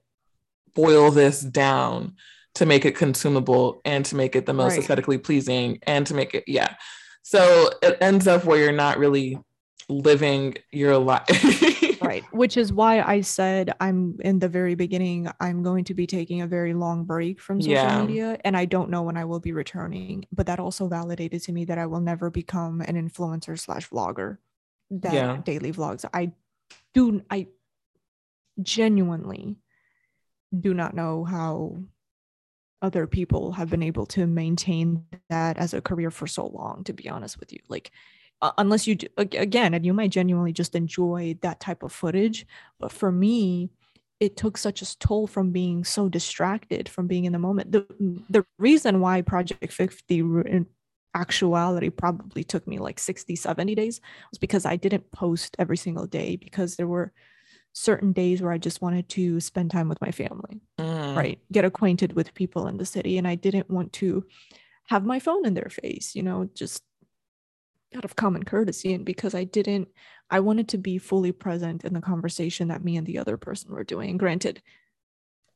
boil 0.74 1.11
this 1.11 1.42
down 1.42 2.16
to 2.55 2.66
make 2.66 2.85
it 2.85 2.96
consumable 2.96 3.81
and 3.85 4.05
to 4.07 4.16
make 4.16 4.35
it 4.35 4.46
the 4.46 4.55
most 4.55 4.72
Right. 4.72 4.81
aesthetically 4.81 5.18
pleasing 5.18 5.78
and 5.87 6.07
to 6.07 6.14
make 6.14 6.35
it, 6.35 6.44
yeah. 6.46 6.74
So 7.22 7.70
it 7.82 7.98
ends 8.00 8.26
up 8.26 8.44
where 8.44 8.58
you're 8.58 8.72
not 8.72 8.98
really 8.98 9.38
living 9.88 10.56
your 10.70 10.98
life. 10.98 11.28
right 12.00 12.24
which 12.32 12.56
is 12.56 12.72
why 12.72 13.00
i 13.02 13.20
said 13.20 13.72
i'm 13.78 14.16
in 14.24 14.40
the 14.40 14.48
very 14.48 14.74
beginning 14.74 15.30
i'm 15.38 15.62
going 15.62 15.85
to 15.85 15.94
be 15.94 16.04
taking 16.06 16.40
a 16.40 16.46
very 16.48 16.74
long 16.74 17.04
break 17.04 17.40
from 17.40 17.61
social 17.61 17.74
Yeah. 17.74 18.00
media 18.00 18.38
and 18.44 18.56
i 18.56 18.64
don't 18.64 18.90
know 18.90 19.02
when 19.02 19.16
i 19.16 19.24
will 19.24 19.38
be 19.38 19.52
returning 19.52 20.24
but 20.32 20.46
that 20.46 20.58
also 20.58 20.88
validated 20.88 21.42
to 21.42 21.52
me 21.52 21.64
that 21.66 21.78
i 21.78 21.87
will 21.87 22.00
never 22.00 22.28
become 22.28 22.80
an 22.80 22.96
influencer 22.96 23.56
slash 23.58 23.88
vlogger 23.88 24.38
that 24.90 25.14
Yeah. 25.14 25.37
daily 25.44 25.72
vlogs 25.72 26.04
i 26.12 26.32
do 26.92 27.22
i 27.30 27.46
genuinely 28.61 29.56
do 30.58 30.74
not 30.74 30.94
know 30.94 31.24
how 31.24 31.78
other 32.83 33.07
people 33.07 33.53
have 33.53 33.71
been 33.71 33.83
able 33.83 34.07
to 34.07 34.27
maintain 34.27 35.05
that 35.31 35.57
as 35.57 35.73
a 35.73 35.81
career 35.81 36.11
for 36.11 36.27
so 36.27 36.47
long 36.47 36.85
to 36.85 36.92
be 36.92 37.09
honest 37.09 37.40
with 37.40 37.53
you. 37.53 37.61
Like 37.68 37.90
uh, 38.42 38.53
unless 38.59 38.87
you 38.87 38.97
do, 38.97 39.07
again 39.16 39.73
and 39.73 39.87
you 39.87 39.95
might 39.95 40.11
genuinely 40.11 40.53
just 40.53 40.75
enjoy 40.75 41.38
that 41.42 41.61
type 41.61 41.83
of 41.83 41.92
footage 41.92 42.45
but 42.81 42.90
for 42.92 43.12
me 43.12 43.71
it 44.23 44.37
took 44.37 44.57
such 44.57 44.83
a 44.83 44.99
toll 44.99 45.27
from 45.27 45.51
being 45.51 45.83
so 45.83 46.09
distracted 46.09 46.88
from 46.88 47.09
being 47.09 47.25
in 47.25 47.33
the 47.33 47.40
moment. 47.40 47.73
The 47.73 47.85
the 48.31 48.45
reason 48.59 49.01
why 49.01 49.23
project 49.23 49.73
50 49.73 50.18
in 50.18 50.66
actuality 51.14 51.90
probably 51.90 52.45
took 52.45 52.66
me 52.66 52.79
like 52.79 52.99
60 52.99 53.37
70 53.37 53.75
days 53.75 54.01
was 54.31 54.38
because 54.38 54.64
i 54.64 54.77
didn't 54.77 55.11
post 55.12 55.55
every 55.59 55.77
single 55.77 56.07
day 56.07 56.37
because 56.37 56.77
there 56.77 56.87
were 56.87 57.12
certain 57.72 58.12
days 58.12 58.42
where 58.42 58.52
i 58.52 58.58
just 58.58 58.82
wanted 58.82 59.08
to 59.08 59.40
spend 59.40 59.70
time 59.70 59.88
with 59.88 60.00
my 60.00 60.11
family 60.11 60.61
Mm, 60.78 61.16
right? 61.16 61.38
Get 61.50 61.64
acquainted 61.64 62.14
with 62.14 62.35
people 62.35 62.66
in 62.66 62.76
the 62.76 62.87
city 62.87 63.18
and 63.18 63.26
i 63.26 63.35
didn't 63.35 63.70
want 63.70 63.92
to 63.94 64.24
have 64.88 65.04
my 65.04 65.18
phone 65.20 65.46
in 65.46 65.54
their 65.54 65.70
face 65.70 66.14
you 66.14 66.22
know 66.22 66.48
just 66.54 66.82
out 67.94 68.04
of 68.04 68.16
common 68.16 68.42
courtesy 68.42 68.94
and 68.94 69.04
because 69.04 69.35
i 69.35 69.44
didn't 69.44 69.88
i 70.30 70.40
wanted 70.40 70.68
to 70.68 70.78
be 70.78 70.98
fully 70.98 71.30
present 71.32 71.85
in 71.85 71.92
the 71.92 72.00
conversation 72.00 72.68
that 72.68 72.85
me 72.85 72.96
and 72.96 73.06
the 73.06 73.18
other 73.18 73.37
person 73.37 73.70
were 73.72 73.85
doing. 73.85 74.16
Granted 74.16 74.62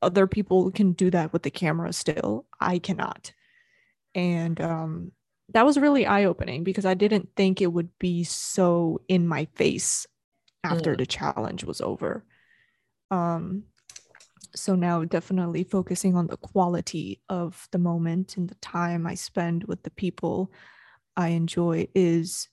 other 0.03 0.27
people 0.27 0.71
can 0.71 0.93
do 0.93 1.11
that 1.11 1.33
with 1.33 1.43
the 1.43 1.51
camera 1.51 1.91
still. 1.93 2.45
I 2.61 2.79
cannot. 2.79 3.33
And 4.15 4.61
um 4.61 5.13
that 5.51 5.65
was 5.65 5.79
really 5.79 6.07
eye-opening 6.07 6.65
because 6.65 6.85
i 6.85 6.95
didn't 6.95 7.29
think 7.37 7.61
it 7.61 7.73
would 7.73 7.89
be 7.99 8.25
so 8.25 9.01
in 9.09 9.27
my 9.29 9.47
face 9.55 10.07
after 10.71 10.91
Mm. 10.95 10.99
the 10.99 11.07
challenge 11.19 11.63
was 11.71 11.81
over 11.91 12.13
um 13.11 13.45
so 14.55 14.75
now 14.75 15.05
definitely 15.05 15.65
focusing 15.77 16.15
on 16.17 16.27
the 16.29 16.37
quality 16.51 17.21
of 17.29 17.69
the 17.73 17.79
moment 17.91 18.37
and 18.37 18.49
the 18.49 18.61
time 18.79 19.03
i 19.07 19.15
spend 19.15 19.59
with 19.65 19.81
the 19.83 19.91
people 20.05 20.51
i 21.17 21.29
enjoy 21.41 21.77
is 21.95 22.49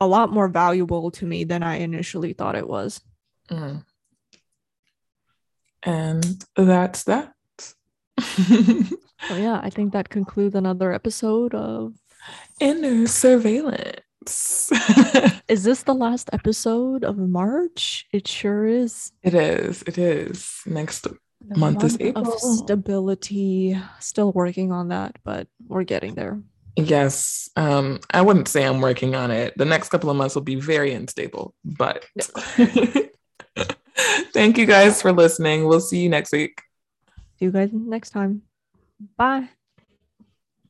a 0.00 0.06
lot 0.06 0.28
more 0.36 0.48
valuable 0.62 1.10
to 1.18 1.24
me 1.32 1.44
than 1.44 1.62
i 1.62 1.74
initially 1.88 2.32
thought 2.38 2.60
it 2.62 2.68
was 2.76 3.00
mm. 3.50 3.82
And 5.82 6.44
that's 6.56 7.04
that. 7.04 7.32
so 9.28 9.36
yeah 9.46 9.60
i 9.62 9.70
think 9.76 9.92
that 9.92 10.08
concludes 10.18 10.54
another 10.54 10.92
episode 10.92 11.54
of 11.54 11.94
Inner 12.60 13.06
surveillance. 13.06 14.00
Months. 14.26 14.70
is 15.48 15.64
this 15.64 15.82
the 15.82 15.94
last 15.94 16.30
episode 16.32 17.04
of 17.04 17.18
March? 17.18 18.06
It 18.12 18.26
sure 18.28 18.66
is. 18.66 19.12
It 19.22 19.34
is. 19.34 19.82
It 19.82 19.98
is. 19.98 20.60
Next 20.66 21.02
the 21.02 21.16
month, 21.58 21.80
month 21.80 21.84
is 21.84 21.96
April. 22.00 22.32
Of 22.32 22.40
stability. 22.40 23.78
Still 24.00 24.32
working 24.32 24.72
on 24.72 24.88
that, 24.88 25.16
but 25.24 25.48
we're 25.66 25.84
getting 25.84 26.14
there. 26.14 26.40
Yes. 26.76 27.48
Um, 27.56 28.00
I 28.12 28.20
wouldn't 28.22 28.48
say 28.48 28.64
I'm 28.64 28.80
working 28.80 29.14
on 29.14 29.30
it. 29.30 29.54
The 29.56 29.64
next 29.64 29.88
couple 29.88 30.10
of 30.10 30.16
months 30.16 30.34
will 30.34 30.42
be 30.42 30.56
very 30.56 30.92
unstable, 30.92 31.54
but 31.64 32.04
thank 34.34 34.58
you 34.58 34.66
guys 34.66 35.00
for 35.00 35.12
listening. 35.12 35.66
We'll 35.66 35.80
see 35.80 36.00
you 36.00 36.10
next 36.10 36.32
week. 36.32 36.60
See 37.38 37.46
you 37.46 37.50
guys 37.50 37.70
next 37.72 38.10
time. 38.10 38.42
Bye. 39.16 39.48